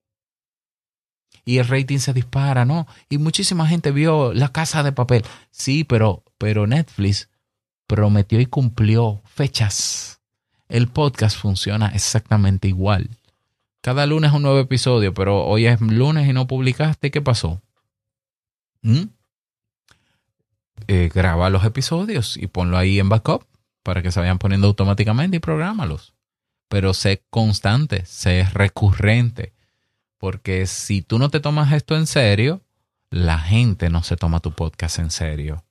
Y 1.46 1.58
el 1.58 1.68
rating 1.68 2.00
se 2.00 2.14
dispara, 2.14 2.64
¿no? 2.64 2.88
Y 3.10 3.18
muchísima 3.18 3.68
gente 3.68 3.92
vio 3.92 4.34
La 4.34 4.50
Casa 4.50 4.82
de 4.84 4.94
Papel. 4.94 5.26
Sí, 5.52 5.84
pero, 5.84 6.24
pero 6.38 6.66
Netflix 6.68 7.30
prometió 7.88 8.40
y 8.40 8.46
cumplió 8.46 9.22
fechas 9.26 10.14
el 10.74 10.88
podcast 10.88 11.38
funciona 11.38 11.90
exactamente 11.90 12.68
igual. 12.68 13.08
Cada 13.84 14.06
lunes 14.06 14.32
un 14.32 14.44
nuevo 14.44 14.60
episodio, 14.60 15.14
pero 15.14 15.44
hoy 15.44 15.66
es 15.66 15.82
lunes 15.82 16.26
y 16.26 16.32
no 16.32 16.48
publicaste. 16.48 17.12
¿Qué 17.12 17.22
pasó? 17.22 17.62
¿Mm? 18.82 19.08
Eh, 20.88 21.12
graba 21.14 21.50
los 21.50 21.66
episodios 21.66 22.38
y 22.38 22.48
ponlo 22.48 22.78
ahí 22.78 23.02
en 23.02 23.10
backup 23.10 23.46
para 23.84 24.02
que 24.02 24.14
se 24.14 24.22
vayan 24.22 24.40
poniendo 24.40 24.68
automáticamente 24.68 25.36
y 25.36 25.40
prográmalos. 25.42 26.14
Pero 26.70 26.94
sé 26.94 27.26
constante, 27.30 28.06
sé 28.06 28.48
recurrente. 28.54 29.52
Porque 30.18 30.66
si 30.66 31.02
tú 31.02 31.20
no 31.20 31.30
te 31.30 31.42
tomas 31.42 31.74
esto 31.74 31.98
en 31.98 32.08
serio, 32.08 32.62
la 33.10 33.38
gente 33.38 33.90
no 33.90 34.02
se 34.02 34.16
toma 34.16 34.40
tu 34.40 34.54
podcast 34.54 35.00
en 35.00 35.12
serio. 35.12 35.66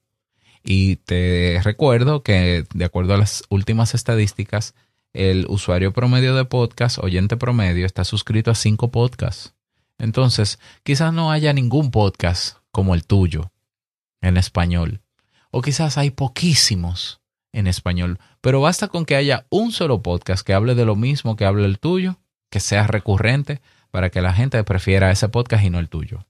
Y 0.63 0.97
te 0.97 1.63
recuerdo 1.65 2.23
que, 2.23 2.67
de 2.75 2.85
acuerdo 2.85 3.15
a 3.15 3.19
las 3.19 3.45
últimas 3.49 3.95
estadísticas, 3.95 4.75
el 5.13 5.47
usuario 5.49 5.93
promedio 5.93 6.35
de 6.35 6.45
podcast, 6.45 6.99
oyente 6.99 7.37
promedio, 7.37 7.87
está 7.87 8.05
suscrito 8.05 8.51
a 8.51 8.55
cinco 8.55 8.91
podcasts. 8.91 9.55
Entonces, 9.99 10.59
quizás 10.83 11.13
no 11.13 11.31
haya 11.31 11.53
ningún 11.53 11.91
podcast 11.91 12.59
como 12.71 12.95
el 12.95 13.05
tuyo 13.05 13.53
en 14.21 14.37
español. 14.37 15.03
O 15.51 15.61
quizás 15.61 15.99
hay 15.99 16.11
poquísimos 16.11 17.21
en 17.53 17.67
español. 17.67 18.19
Pero 18.41 18.61
basta 18.61 18.89
con 18.89 19.05
que 19.05 19.17
haya 19.17 19.47
un 19.51 19.71
solo 19.71 20.03
podcast 20.03 20.45
que 20.45 20.55
hable 20.55 20.75
de 20.75 20.87
lo 20.87 20.97
mismo 20.97 21.37
que 21.37 21.45
hable 21.45 21.67
el 21.67 21.79
tuyo, 21.79 22.19
que 22.51 22.61
sea 22.61 22.87
recurrente, 22.87 23.61
para 23.91 24.11
que 24.11 24.23
la 24.23 24.33
gente 24.33 24.63
prefiera 24.65 25.11
ese 25.11 25.29
podcast 25.29 25.65
y 25.65 25.71
no 25.71 25.79
el 25.79 25.89
tuyo. 25.89 26.27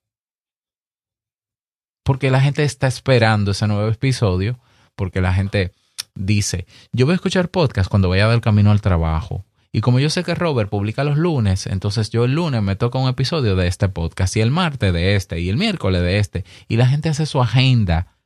Porque 2.02 2.30
la 2.30 2.40
gente 2.40 2.64
está 2.64 2.88
esperando 2.88 3.52
ese 3.52 3.68
nuevo 3.68 3.88
episodio, 3.88 4.58
porque 4.96 5.20
la 5.20 5.32
gente 5.32 5.72
dice, 6.14 6.66
yo 6.92 7.06
voy 7.06 7.12
a 7.12 7.16
escuchar 7.16 7.50
podcast 7.50 7.90
cuando 7.90 8.08
vaya 8.08 8.28
del 8.28 8.40
camino 8.40 8.70
al 8.70 8.80
trabajo. 8.80 9.44
Y 9.74 9.80
como 9.80 9.98
yo 9.98 10.10
sé 10.10 10.22
que 10.22 10.34
Robert 10.34 10.68
publica 10.68 11.02
los 11.02 11.16
lunes, 11.16 11.66
entonces 11.66 12.10
yo 12.10 12.24
el 12.24 12.34
lunes 12.34 12.62
me 12.62 12.76
toca 12.76 12.98
un 12.98 13.08
episodio 13.08 13.56
de 13.56 13.68
este 13.68 13.88
podcast 13.88 14.36
y 14.36 14.40
el 14.40 14.50
martes 14.50 14.92
de 14.92 15.16
este 15.16 15.40
y 15.40 15.48
el 15.48 15.56
miércoles 15.56 16.02
de 16.02 16.18
este. 16.18 16.44
Y 16.68 16.76
la 16.76 16.86
gente 16.86 17.08
hace 17.08 17.24
su 17.24 17.40
agenda 17.40 18.18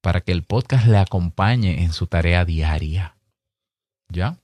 para 0.00 0.22
que 0.22 0.32
el 0.32 0.44
podcast 0.44 0.86
le 0.86 0.96
acompañe 0.96 1.82
en 1.82 1.92
su 1.92 2.06
tarea 2.06 2.46
diaria. 2.46 3.16
¿Ya? 4.10 4.38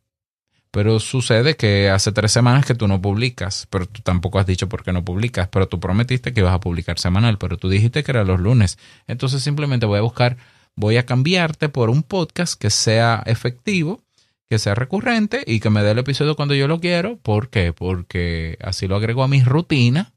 Pero 0.70 0.98
sucede 1.00 1.56
que 1.56 1.88
hace 1.88 2.12
tres 2.12 2.32
semanas 2.32 2.66
que 2.66 2.74
tú 2.74 2.88
no 2.88 3.00
publicas, 3.00 3.66
pero 3.70 3.86
tú 3.86 4.02
tampoco 4.02 4.38
has 4.38 4.46
dicho 4.46 4.68
por 4.68 4.82
qué 4.82 4.92
no 4.92 5.04
publicas, 5.04 5.48
pero 5.48 5.68
tú 5.68 5.80
prometiste 5.80 6.34
que 6.34 6.40
ibas 6.40 6.52
a 6.52 6.60
publicar 6.60 6.98
semanal, 6.98 7.38
pero 7.38 7.56
tú 7.56 7.70
dijiste 7.70 8.02
que 8.02 8.10
era 8.10 8.24
los 8.24 8.40
lunes. 8.40 8.76
Entonces 9.06 9.42
simplemente 9.42 9.86
voy 9.86 10.00
a 10.00 10.02
buscar 10.02 10.36
voy 10.76 10.96
a 10.96 11.06
cambiarte 11.06 11.68
por 11.68 11.90
un 11.90 12.02
podcast 12.02 12.60
que 12.60 12.70
sea 12.70 13.22
efectivo, 13.26 14.02
que 14.48 14.58
sea 14.58 14.74
recurrente 14.74 15.42
y 15.46 15.60
que 15.60 15.70
me 15.70 15.82
dé 15.82 15.92
el 15.92 15.98
episodio 15.98 16.36
cuando 16.36 16.54
yo 16.54 16.68
lo 16.68 16.80
quiero. 16.80 17.16
¿Por 17.16 17.48
qué? 17.48 17.72
Porque 17.72 18.58
así 18.62 18.86
lo 18.86 18.96
agrego 18.96 19.22
a 19.22 19.28
mi 19.28 19.42
rutina 19.42 20.12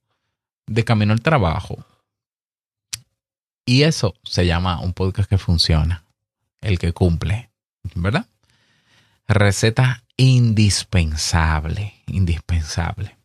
de 0.67 0.83
camino 0.83 1.13
al 1.13 1.21
trabajo. 1.21 1.85
Y 3.65 3.83
eso 3.83 4.15
se 4.23 4.45
llama 4.45 4.79
un 4.81 4.93
podcast 4.93 5.29
que 5.29 5.37
funciona, 5.37 6.05
el 6.61 6.79
que 6.79 6.93
cumple, 6.93 7.49
¿verdad? 7.95 8.27
Receta 9.27 10.03
indispensable, 10.15 11.93
indispensable. 12.07 13.17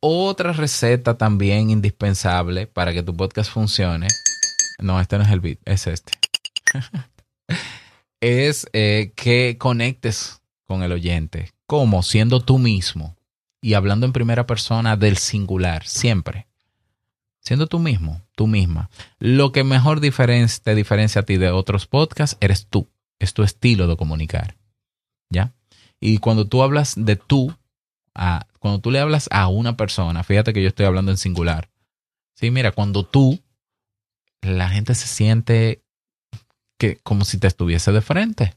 Otra 0.00 0.52
receta 0.52 1.16
también 1.16 1.70
indispensable 1.70 2.66
para 2.66 2.92
que 2.92 3.02
tu 3.02 3.14
podcast 3.14 3.52
funcione. 3.52 4.08
No, 4.78 5.00
este 5.00 5.18
no 5.18 5.24
es 5.24 5.30
el 5.30 5.40
beat, 5.40 5.58
es 5.64 5.86
este. 5.86 6.12
es 8.20 8.66
eh, 8.72 9.12
que 9.16 9.56
conectes 9.58 10.42
con 10.64 10.82
el 10.82 10.92
oyente, 10.92 11.52
como 11.66 12.02
siendo 12.02 12.40
tú 12.40 12.58
mismo 12.58 13.16
y 13.60 13.74
hablando 13.74 14.06
en 14.06 14.12
primera 14.12 14.46
persona 14.46 14.96
del 14.96 15.16
singular, 15.16 15.86
siempre. 15.86 16.48
Siendo 17.40 17.66
tú 17.66 17.78
mismo, 17.78 18.22
tú 18.36 18.46
misma. 18.46 18.88
Lo 19.18 19.50
que 19.52 19.64
mejor 19.64 20.00
te 20.00 20.74
diferencia 20.74 21.20
a 21.20 21.24
ti 21.24 21.36
de 21.36 21.50
otros 21.50 21.86
podcasts 21.86 22.36
eres 22.40 22.66
tú, 22.66 22.88
es 23.18 23.34
tu 23.34 23.42
estilo 23.42 23.88
de 23.88 23.96
comunicar. 23.96 24.56
¿Ya? 25.28 25.52
Y 26.00 26.18
cuando 26.18 26.46
tú 26.46 26.62
hablas 26.62 26.94
de 26.96 27.16
tú, 27.16 27.54
a, 28.14 28.46
cuando 28.58 28.80
tú 28.80 28.90
le 28.90 29.00
hablas 29.00 29.28
a 29.32 29.48
una 29.48 29.76
persona, 29.76 30.22
fíjate 30.22 30.52
que 30.52 30.62
yo 30.62 30.68
estoy 30.68 30.86
hablando 30.86 31.10
en 31.10 31.16
singular. 31.16 31.70
Sí, 32.34 32.50
mira, 32.50 32.72
cuando 32.72 33.04
tú, 33.04 33.40
la 34.40 34.68
gente 34.68 34.94
se 34.94 35.06
siente 35.06 35.81
como 37.02 37.24
si 37.24 37.38
te 37.38 37.46
estuviese 37.46 37.92
de 37.92 38.00
frente. 38.00 38.54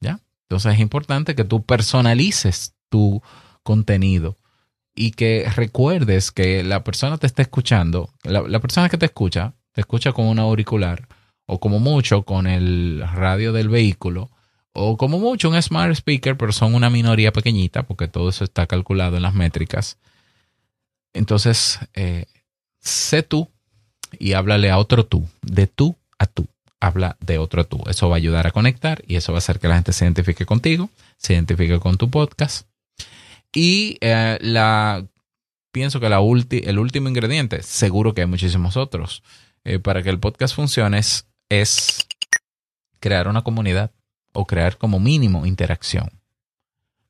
¿Ya? 0.00 0.20
Entonces 0.42 0.74
es 0.74 0.80
importante 0.80 1.34
que 1.34 1.44
tú 1.44 1.62
personalices 1.62 2.74
tu 2.88 3.22
contenido 3.62 4.36
y 4.94 5.12
que 5.12 5.50
recuerdes 5.54 6.30
que 6.30 6.62
la 6.62 6.84
persona 6.84 7.18
te 7.18 7.26
está 7.26 7.42
escuchando, 7.42 8.10
la, 8.22 8.60
persona 8.60 8.88
que 8.88 8.98
te 8.98 9.06
escucha, 9.06 9.54
te 9.72 9.80
escucha 9.80 10.12
con 10.12 10.26
un 10.26 10.38
auricular 10.38 11.08
o 11.46 11.58
como 11.58 11.80
mucho 11.80 12.22
con 12.22 12.46
el 12.46 13.02
radio 13.12 13.52
del 13.52 13.68
vehículo 13.68 14.30
o 14.72 14.96
como 14.96 15.18
mucho 15.18 15.48
un 15.48 15.60
smart 15.60 15.92
speaker, 15.92 16.36
pero 16.36 16.52
son 16.52 16.74
una 16.74 16.90
minoría 16.90 17.32
pequeñita 17.32 17.82
porque 17.84 18.08
todo 18.08 18.28
eso 18.28 18.44
está 18.44 18.66
calculado 18.66 19.16
en 19.16 19.22
las 19.22 19.34
métricas. 19.34 19.98
Entonces, 21.12 21.78
eh, 21.94 22.26
sé 22.80 23.22
tú 23.22 23.48
y 24.18 24.32
háblale 24.32 24.70
a 24.70 24.78
otro 24.78 25.06
tú, 25.06 25.26
de 25.42 25.66
tú 25.66 25.96
a 26.18 26.26
tú 26.26 26.46
habla 26.80 27.16
de 27.20 27.38
otro 27.38 27.64
tú. 27.66 27.82
Eso 27.88 28.08
va 28.08 28.16
a 28.16 28.18
ayudar 28.18 28.46
a 28.46 28.50
conectar 28.50 29.02
y 29.06 29.16
eso 29.16 29.32
va 29.32 29.38
a 29.38 29.40
hacer 29.40 29.58
que 29.58 29.68
la 29.68 29.74
gente 29.74 29.92
se 29.92 30.04
identifique 30.04 30.46
contigo, 30.46 30.90
se 31.16 31.34
identifique 31.34 31.78
con 31.80 31.96
tu 31.96 32.10
podcast. 32.10 32.66
Y 33.52 33.98
eh, 34.00 34.38
la 34.40 35.06
pienso 35.72 35.98
que 36.00 36.08
la 36.08 36.18
el 36.18 36.78
último 36.78 37.08
ingrediente, 37.08 37.62
seguro 37.62 38.14
que 38.14 38.22
hay 38.22 38.26
muchísimos 38.26 38.76
otros, 38.76 39.22
eh, 39.64 39.78
para 39.78 40.02
que 40.02 40.10
el 40.10 40.20
podcast 40.20 40.54
funcione 40.54 40.98
es, 40.98 41.26
es 41.48 42.06
crear 43.00 43.28
una 43.28 43.42
comunidad 43.42 43.90
o 44.32 44.46
crear 44.46 44.76
como 44.76 45.00
mínimo 45.00 45.46
interacción. 45.46 46.10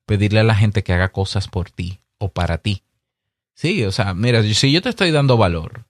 Pedirle 0.06 0.40
a 0.40 0.44
la 0.44 0.54
gente 0.54 0.83
que 0.83 0.92
haga 0.92 1.11
cosas 1.11 1.49
por 1.49 1.71
ti 1.71 2.00
o 2.18 2.30
para 2.30 2.59
ti. 2.59 2.83
Sí, 3.54 3.85
o 3.85 3.92
sea, 3.92 4.14
mira, 4.14 4.42
si 4.42 4.73
yo 4.73 4.83
te 4.83 4.88
estoy 4.88 5.11
dando 5.11 5.37
valor, 5.37 5.85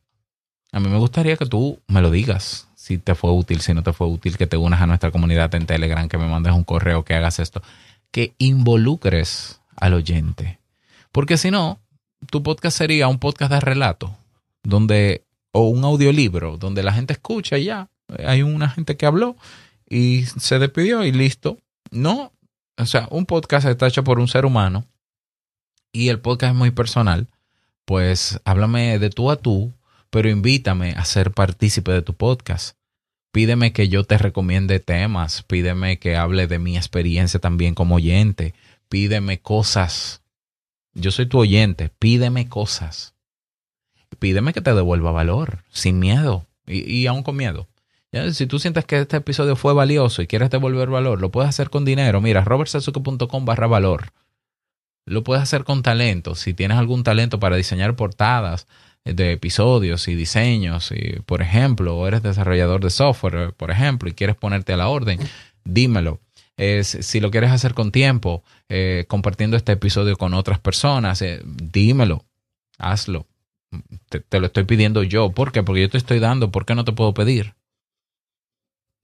a 0.72 0.80
mí 0.80 0.88
me 0.88 0.98
gustaría 0.98 1.36
que 1.36 1.46
tú 1.46 1.80
me 1.86 2.02
lo 2.02 2.10
digas, 2.10 2.68
si 2.84 2.98
te 2.98 3.14
fue 3.14 3.30
útil, 3.30 3.62
si 3.62 3.72
no 3.72 3.82
te 3.82 3.94
fue 3.94 4.06
útil, 4.06 4.36
que 4.36 4.46
te 4.46 4.58
unas 4.58 4.82
a 4.82 4.86
nuestra 4.86 5.10
comunidad 5.10 5.54
en 5.54 5.64
Telegram, 5.64 6.06
que 6.06 6.18
me 6.18 6.28
mandes 6.28 6.52
un 6.52 6.64
correo, 6.64 7.02
que 7.02 7.14
hagas 7.14 7.38
esto, 7.38 7.62
que 8.10 8.34
involucres 8.36 9.62
al 9.74 9.94
oyente. 9.94 10.58
Porque 11.10 11.38
si 11.38 11.50
no, 11.50 11.80
tu 12.30 12.42
podcast 12.42 12.76
sería 12.76 13.08
un 13.08 13.18
podcast 13.18 13.50
de 13.52 13.60
relato, 13.60 14.14
donde, 14.62 15.24
o 15.52 15.70
un 15.70 15.82
audiolibro, 15.82 16.58
donde 16.58 16.82
la 16.82 16.92
gente 16.92 17.14
escucha 17.14 17.56
y 17.56 17.64
ya, 17.64 17.88
hay 18.22 18.42
una 18.42 18.68
gente 18.68 18.98
que 18.98 19.06
habló 19.06 19.34
y 19.88 20.26
se 20.26 20.58
despidió 20.58 21.04
y 21.04 21.12
listo. 21.12 21.56
No, 21.90 22.32
o 22.76 22.84
sea, 22.84 23.08
un 23.10 23.24
podcast 23.24 23.66
está 23.66 23.86
hecho 23.86 24.04
por 24.04 24.18
un 24.18 24.28
ser 24.28 24.44
humano 24.44 24.84
y 25.90 26.10
el 26.10 26.20
podcast 26.20 26.52
es 26.52 26.58
muy 26.58 26.70
personal. 26.70 27.28
Pues 27.86 28.42
háblame 28.44 28.98
de 28.98 29.08
tú 29.08 29.30
a 29.30 29.36
tú, 29.36 29.72
pero 30.14 30.30
invítame 30.30 30.92
a 30.92 31.04
ser 31.04 31.32
partícipe 31.32 31.90
de 31.90 32.00
tu 32.00 32.14
podcast. 32.14 32.76
Pídeme 33.32 33.72
que 33.72 33.88
yo 33.88 34.04
te 34.04 34.16
recomiende 34.16 34.78
temas, 34.78 35.42
pídeme 35.42 35.98
que 35.98 36.14
hable 36.14 36.46
de 36.46 36.60
mi 36.60 36.76
experiencia 36.76 37.40
también 37.40 37.74
como 37.74 37.96
oyente, 37.96 38.54
pídeme 38.88 39.40
cosas. 39.40 40.22
Yo 40.92 41.10
soy 41.10 41.26
tu 41.26 41.40
oyente, 41.40 41.90
pídeme 41.98 42.48
cosas. 42.48 43.16
Pídeme 44.20 44.52
que 44.52 44.60
te 44.60 44.72
devuelva 44.72 45.10
valor, 45.10 45.64
sin 45.70 45.98
miedo 45.98 46.46
y, 46.64 46.88
y 46.88 47.08
aún 47.08 47.24
con 47.24 47.34
miedo. 47.34 47.66
Si 48.30 48.46
tú 48.46 48.60
sientes 48.60 48.84
que 48.84 49.00
este 49.00 49.16
episodio 49.16 49.56
fue 49.56 49.74
valioso 49.74 50.22
y 50.22 50.28
quieres 50.28 50.48
devolver 50.48 50.90
valor, 50.90 51.20
lo 51.20 51.32
puedes 51.32 51.48
hacer 51.48 51.70
con 51.70 51.84
dinero. 51.84 52.20
Mira, 52.20 52.44
robertsazuke.com 52.44 53.44
barra 53.44 53.66
valor. 53.66 54.12
Lo 55.06 55.24
puedes 55.24 55.42
hacer 55.42 55.64
con 55.64 55.82
talento. 55.82 56.36
Si 56.36 56.54
tienes 56.54 56.78
algún 56.78 57.02
talento 57.02 57.40
para 57.40 57.56
diseñar 57.56 57.96
portadas 57.96 58.68
de 59.04 59.32
episodios 59.32 60.08
y 60.08 60.14
diseños, 60.14 60.90
y, 60.90 61.20
por 61.20 61.42
ejemplo, 61.42 61.96
o 61.96 62.06
eres 62.06 62.22
desarrollador 62.22 62.82
de 62.82 62.90
software, 62.90 63.52
por 63.52 63.70
ejemplo, 63.70 64.08
y 64.08 64.12
quieres 64.12 64.36
ponerte 64.36 64.72
a 64.72 64.76
la 64.76 64.88
orden, 64.88 65.18
dímelo. 65.64 66.20
si 66.82 67.20
lo 67.20 67.30
quieres 67.30 67.50
hacer 67.50 67.74
con 67.74 67.92
tiempo, 67.92 68.42
eh, 68.68 69.04
compartiendo 69.08 69.56
este 69.56 69.72
episodio 69.72 70.16
con 70.16 70.34
otras 70.34 70.58
personas, 70.58 71.20
eh, 71.22 71.42
dímelo, 71.44 72.24
hazlo. 72.78 73.26
Te, 74.08 74.20
te, 74.20 74.40
lo 74.40 74.46
estoy 74.46 74.64
pidiendo 74.64 75.02
yo. 75.02 75.30
¿Por 75.30 75.50
qué? 75.50 75.62
Porque 75.64 75.82
yo 75.82 75.90
te 75.90 75.98
estoy 75.98 76.20
dando. 76.20 76.52
¿Por 76.52 76.64
qué 76.64 76.76
no 76.76 76.84
te 76.84 76.92
puedo 76.92 77.12
pedir? 77.12 77.54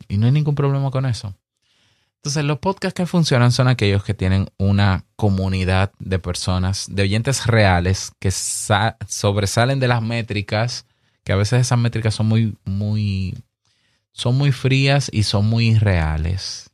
Y 0.08 0.16
no 0.16 0.26
hay 0.26 0.32
ningún 0.32 0.54
problema 0.54 0.90
con 0.92 1.06
eso. 1.06 1.34
Entonces, 2.20 2.44
los 2.44 2.58
podcasts 2.58 2.94
que 2.94 3.06
funcionan 3.06 3.50
son 3.50 3.66
aquellos 3.66 4.04
que 4.04 4.12
tienen 4.12 4.48
una 4.58 5.06
comunidad 5.16 5.92
de 5.98 6.18
personas, 6.18 6.86
de 6.90 7.04
oyentes 7.04 7.46
reales, 7.46 8.12
que 8.18 8.30
sobresalen 8.30 9.80
de 9.80 9.88
las 9.88 10.02
métricas, 10.02 10.84
que 11.24 11.32
a 11.32 11.36
veces 11.36 11.62
esas 11.62 11.78
métricas 11.78 12.14
son 12.14 12.26
muy, 12.26 12.58
muy, 12.66 13.42
son 14.12 14.36
muy 14.36 14.52
frías 14.52 15.08
y 15.10 15.22
son 15.22 15.46
muy 15.46 15.68
irreales. 15.68 16.70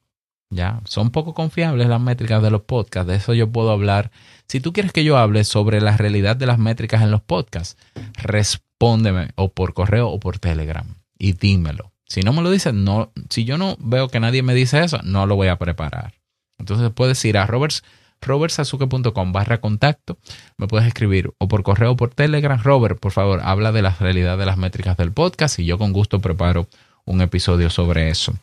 ¿Ya? 0.50 0.80
Son 0.84 1.10
poco 1.10 1.32
confiables 1.32 1.86
las 1.86 2.00
métricas 2.00 2.42
de 2.42 2.50
los 2.50 2.62
podcasts. 2.62 3.08
De 3.08 3.14
eso 3.16 3.32
yo 3.32 3.50
puedo 3.50 3.70
hablar. 3.70 4.10
Si 4.48 4.58
tú 4.58 4.72
quieres 4.72 4.92
que 4.92 5.04
yo 5.04 5.16
hable 5.16 5.44
sobre 5.44 5.80
la 5.80 5.96
realidad 5.96 6.34
de 6.34 6.46
las 6.46 6.58
métricas 6.58 7.02
en 7.02 7.12
los 7.12 7.20
podcasts, 7.20 7.76
respóndeme 8.14 9.30
o 9.36 9.52
por 9.52 9.74
correo 9.74 10.08
o 10.08 10.18
por 10.18 10.40
Telegram 10.40 10.86
y 11.18 11.32
dímelo. 11.32 11.92
Si 12.06 12.20
no 12.20 12.32
me 12.32 12.42
lo 12.42 12.50
dices, 12.50 12.72
no, 12.72 13.12
si 13.30 13.44
yo 13.44 13.58
no 13.58 13.76
veo 13.80 14.08
que 14.08 14.20
nadie 14.20 14.42
me 14.42 14.54
dice 14.54 14.82
eso, 14.82 15.00
no 15.02 15.26
lo 15.26 15.36
voy 15.36 15.48
a 15.48 15.58
preparar. 15.58 16.14
Entonces 16.58 16.90
puedes 16.94 17.22
ir 17.24 17.36
a 17.36 17.46
roberts, 17.46 17.82
robertsazuke.com 18.20 19.32
barra 19.32 19.60
contacto, 19.60 20.18
me 20.56 20.68
puedes 20.68 20.86
escribir 20.86 21.32
o 21.38 21.48
por 21.48 21.62
correo 21.62 21.92
o 21.92 21.96
por 21.96 22.14
Telegram. 22.14 22.60
Robert, 22.62 22.98
por 22.98 23.12
favor, 23.12 23.40
habla 23.42 23.72
de 23.72 23.82
la 23.82 23.90
realidad 23.90 24.38
de 24.38 24.46
las 24.46 24.56
métricas 24.56 24.96
del 24.96 25.12
podcast 25.12 25.58
y 25.58 25.66
yo 25.66 25.78
con 25.78 25.92
gusto 25.92 26.20
preparo 26.20 26.68
un 27.04 27.20
episodio 27.20 27.70
sobre 27.70 28.08
eso. 28.08 28.34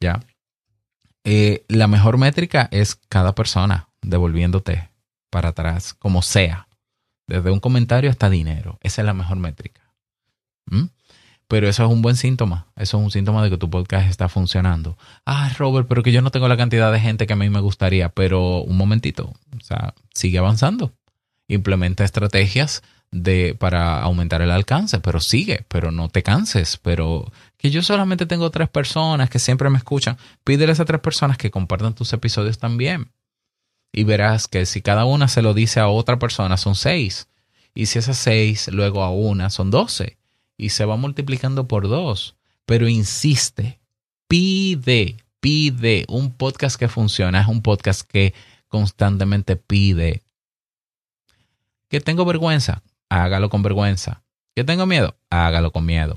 ¿Ya? 0.00 0.20
Eh, 1.24 1.64
la 1.68 1.88
mejor 1.88 2.18
métrica 2.18 2.68
es 2.70 2.94
cada 3.08 3.34
persona 3.34 3.88
devolviéndote 4.02 4.90
para 5.30 5.48
atrás, 5.50 5.94
como 5.94 6.22
sea. 6.22 6.68
Desde 7.26 7.50
un 7.50 7.58
comentario 7.58 8.10
hasta 8.10 8.30
dinero. 8.30 8.78
Esa 8.80 9.02
es 9.02 9.06
la 9.06 9.14
mejor 9.14 9.38
métrica. 9.38 9.82
¿Mm? 10.66 10.84
Pero 11.48 11.68
eso 11.68 11.84
es 11.84 11.90
un 11.90 12.02
buen 12.02 12.16
síntoma. 12.16 12.66
Eso 12.74 12.98
es 12.98 13.04
un 13.04 13.10
síntoma 13.10 13.42
de 13.42 13.50
que 13.50 13.56
tu 13.56 13.70
podcast 13.70 14.08
está 14.08 14.28
funcionando. 14.28 14.98
Ah, 15.24 15.52
Robert, 15.56 15.86
pero 15.88 16.02
que 16.02 16.10
yo 16.10 16.20
no 16.20 16.30
tengo 16.30 16.48
la 16.48 16.56
cantidad 16.56 16.92
de 16.92 17.00
gente 17.00 17.26
que 17.26 17.34
a 17.34 17.36
mí 17.36 17.48
me 17.50 17.60
gustaría. 17.60 18.08
Pero 18.08 18.62
un 18.62 18.76
momentito. 18.76 19.32
O 19.56 19.60
sea, 19.62 19.94
sigue 20.12 20.38
avanzando. 20.38 20.92
Implementa 21.46 22.04
estrategias 22.04 22.82
de, 23.12 23.54
para 23.56 24.02
aumentar 24.02 24.42
el 24.42 24.50
alcance, 24.50 24.98
pero 24.98 25.20
sigue, 25.20 25.64
pero 25.68 25.92
no 25.92 26.08
te 26.08 26.24
canses. 26.24 26.78
Pero 26.78 27.30
que 27.56 27.70
yo 27.70 27.82
solamente 27.82 28.26
tengo 28.26 28.50
tres 28.50 28.68
personas 28.68 29.30
que 29.30 29.38
siempre 29.38 29.70
me 29.70 29.78
escuchan. 29.78 30.18
Pídeles 30.42 30.80
a 30.80 30.84
tres 30.84 31.00
personas 31.00 31.38
que 31.38 31.52
compartan 31.52 31.94
tus 31.94 32.12
episodios 32.12 32.58
también. 32.58 33.12
Y 33.92 34.02
verás 34.02 34.48
que 34.48 34.66
si 34.66 34.82
cada 34.82 35.04
una 35.04 35.28
se 35.28 35.42
lo 35.42 35.54
dice 35.54 35.78
a 35.78 35.86
otra 35.86 36.18
persona, 36.18 36.56
son 36.56 36.74
seis. 36.74 37.28
Y 37.72 37.86
si 37.86 38.00
esas 38.00 38.18
seis 38.18 38.68
luego 38.68 39.04
a 39.04 39.10
una, 39.10 39.48
son 39.48 39.70
doce 39.70 40.18
y 40.56 40.70
se 40.70 40.84
va 40.84 40.96
multiplicando 40.96 41.68
por 41.68 41.88
dos. 41.88 42.36
Pero 42.64 42.88
insiste, 42.88 43.80
pide, 44.28 45.16
pide. 45.40 46.04
Un 46.08 46.32
podcast 46.32 46.78
que 46.78 46.88
funciona 46.88 47.40
es 47.40 47.48
un 47.48 47.62
podcast 47.62 48.02
que 48.02 48.34
constantemente 48.68 49.56
pide. 49.56 50.22
Que 51.88 52.00
tengo 52.00 52.24
vergüenza, 52.24 52.82
hágalo 53.08 53.48
con 53.50 53.62
vergüenza. 53.62 54.22
Que 54.54 54.64
tengo 54.64 54.86
miedo, 54.86 55.16
hágalo 55.30 55.70
con 55.70 55.86
miedo. 55.86 56.16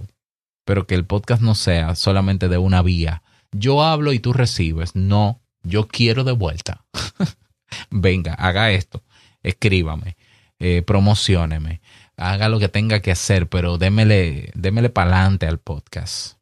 Pero 0.65 0.87
que 0.87 0.95
el 0.95 1.05
podcast 1.05 1.41
no 1.41 1.55
sea 1.55 1.95
solamente 1.95 2.47
de 2.47 2.57
una 2.57 2.81
vía. 2.81 3.21
Yo 3.51 3.83
hablo 3.83 4.13
y 4.13 4.19
tú 4.19 4.33
recibes. 4.33 4.95
No, 4.95 5.41
yo 5.63 5.87
quiero 5.87 6.23
de 6.23 6.31
vuelta. 6.31 6.85
Venga, 7.91 8.33
haga 8.33 8.71
esto. 8.71 9.03
Escríbame, 9.43 10.17
eh, 10.59 10.83
promocioneme 10.85 11.81
haga 12.19 12.49
lo 12.49 12.59
que 12.59 12.69
tenga 12.69 13.01
que 13.01 13.11
hacer, 13.11 13.47
pero 13.47 13.77
démele, 13.77 14.51
démele 14.53 14.89
para 14.89 15.15
adelante 15.15 15.47
al 15.47 15.59
podcast. 15.59 16.37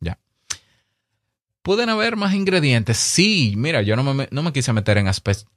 Ya. 0.00 0.18
¿Pueden 1.62 1.90
haber 1.90 2.16
más 2.16 2.34
ingredientes? 2.34 2.96
Sí, 2.96 3.54
mira, 3.56 3.82
yo 3.82 3.96
no 3.96 4.14
me, 4.14 4.28
no 4.30 4.42
me 4.42 4.52
quise 4.52 4.72
meter 4.72 4.98
en, 4.98 5.10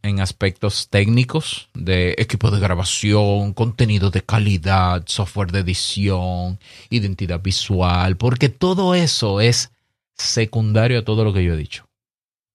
en 0.04 0.20
aspectos 0.20 0.90
técnicos 0.90 1.70
de 1.74 2.16
equipo 2.18 2.52
de 2.52 2.60
grabación, 2.60 3.54
contenido 3.54 4.12
de 4.12 4.22
calidad, 4.22 5.04
software 5.08 5.52
de 5.52 5.60
edición, 5.60 6.60
identidad 6.90 7.42
visual, 7.42 8.18
porque 8.18 8.50
todo 8.50 8.96
eso 8.96 9.40
es 9.42 9.72
secundario 10.16 11.00
a 11.00 11.06
todo 11.06 11.24
lo 11.24 11.34
que 11.34 11.44
yo 11.44 11.54
he 11.54 11.58
dicho. 11.58 11.88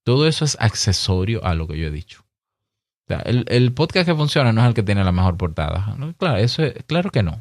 Todo 0.03 0.27
eso 0.27 0.45
es 0.45 0.57
accesorio 0.59 1.43
a 1.45 1.55
lo 1.55 1.67
que 1.67 1.77
yo 1.77 1.87
he 1.87 1.91
dicho 1.91 2.22
el, 3.21 3.73
podcast 3.73 4.07
que 4.07 4.15
funciona 4.15 4.51
no 4.51 4.61
es 4.61 4.67
el 4.67 4.73
que 4.73 4.83
tiene 4.83 5.03
la 5.03 5.11
mejor 5.11 5.37
portada. 5.37 5.95
Claro, 6.17 6.37
eso 6.37 6.63
es, 6.63 6.73
claro 6.85 7.11
que 7.11 7.23
no. 7.23 7.39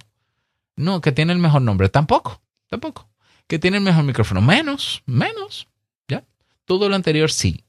No, 0.76 1.00
que 1.00 1.12
tiene 1.12 1.32
el 1.32 1.38
mejor 1.38 1.62
nombre. 1.62 1.88
Tampoco, 1.88 2.40
tampoco. 2.68 3.08
Que 3.46 3.58
tiene 3.58 3.76
el 3.76 3.82
mejor 3.82 4.04
micrófono. 4.04 4.40
Menos, 4.40 5.02
menos. 5.06 5.68
¿Ya? 6.08 6.24
Todo 6.64 6.88
lo 6.88 6.94
anterior 6.94 7.30
sí. 7.30 7.64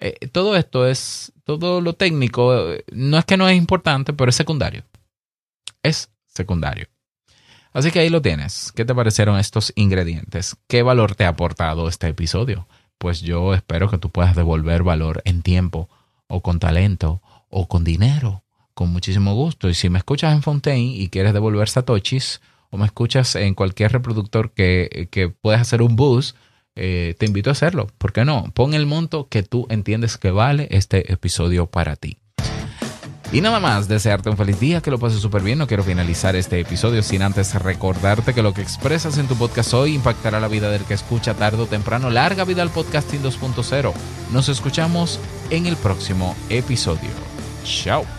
Eh, 0.00 0.28
todo 0.28 0.56
esto 0.56 0.86
es, 0.86 1.32
todo 1.44 1.80
lo 1.80 1.94
técnico, 1.94 2.70
eh, 2.70 2.84
no 2.92 3.18
es 3.18 3.24
que 3.24 3.36
no 3.36 3.48
es 3.48 3.56
importante, 3.56 4.12
pero 4.12 4.30
es 4.30 4.36
secundario. 4.36 4.84
Es 5.82 6.10
secundario. 6.26 6.86
Así 7.72 7.90
que 7.90 8.00
ahí 8.00 8.08
lo 8.08 8.22
tienes. 8.22 8.72
¿Qué 8.72 8.84
te 8.84 8.94
parecieron 8.94 9.38
estos 9.38 9.72
ingredientes? 9.76 10.56
¿Qué 10.68 10.82
valor 10.82 11.14
te 11.14 11.24
ha 11.24 11.28
aportado 11.28 11.88
este 11.88 12.08
episodio? 12.08 12.66
Pues 12.98 13.20
yo 13.20 13.54
espero 13.54 13.88
que 13.90 13.98
tú 13.98 14.10
puedas 14.10 14.34
devolver 14.34 14.82
valor 14.82 15.22
en 15.24 15.42
tiempo 15.42 15.88
o 16.28 16.42
con 16.42 16.60
talento 16.60 17.20
o 17.48 17.66
con 17.66 17.84
dinero, 17.84 18.44
con 18.74 18.90
muchísimo 18.90 19.34
gusto. 19.34 19.68
Y 19.68 19.74
si 19.74 19.88
me 19.88 19.98
escuchas 19.98 20.32
en 20.32 20.42
Fontaine 20.42 20.94
y 20.96 21.08
quieres 21.08 21.32
devolver 21.32 21.68
satoshis 21.68 22.40
o 22.70 22.76
me 22.76 22.86
escuchas 22.86 23.34
en 23.34 23.54
cualquier 23.54 23.92
reproductor 23.92 24.52
que, 24.52 25.08
que 25.10 25.28
puedas 25.28 25.62
hacer 25.62 25.82
un 25.82 25.96
boost, 25.96 26.36
eh, 26.76 27.16
te 27.18 27.26
invito 27.26 27.50
a 27.50 27.52
hacerlo. 27.52 27.88
¿Por 27.98 28.12
qué 28.12 28.24
no? 28.24 28.44
Pon 28.54 28.72
el 28.74 28.86
monto 28.86 29.28
que 29.28 29.42
tú 29.42 29.66
entiendes 29.68 30.16
que 30.16 30.30
vale 30.30 30.68
este 30.70 31.12
episodio 31.12 31.66
para 31.66 31.96
ti. 31.96 32.18
Y 33.30 33.42
nada 33.42 33.60
más, 33.60 33.88
desearte 33.88 34.30
un 34.30 34.38
feliz 34.38 34.58
día, 34.58 34.80
que 34.80 34.90
lo 34.90 34.98
pases 34.98 35.20
súper 35.20 35.42
bien. 35.42 35.58
No 35.58 35.66
quiero 35.66 35.84
finalizar 35.84 36.34
este 36.34 36.60
episodio 36.60 37.02
sin 37.02 37.20
antes 37.20 37.54
recordarte 37.56 38.32
que 38.32 38.42
lo 38.42 38.54
que 38.54 38.62
expresas 38.62 39.18
en 39.18 39.28
tu 39.28 39.36
podcast 39.36 39.74
hoy 39.74 39.94
impactará 39.94 40.40
la 40.40 40.48
vida 40.48 40.70
del 40.70 40.84
que 40.84 40.94
escucha 40.94 41.34
tarde 41.34 41.62
o 41.62 41.66
temprano. 41.66 42.08
Larga 42.08 42.44
vida 42.44 42.62
al 42.62 42.70
podcasting 42.70 43.22
2.0. 43.22 43.92
Nos 44.32 44.48
escuchamos 44.48 45.20
en 45.50 45.66
el 45.66 45.76
próximo 45.76 46.34
episodio. 46.48 47.10
Chao. 47.64 48.17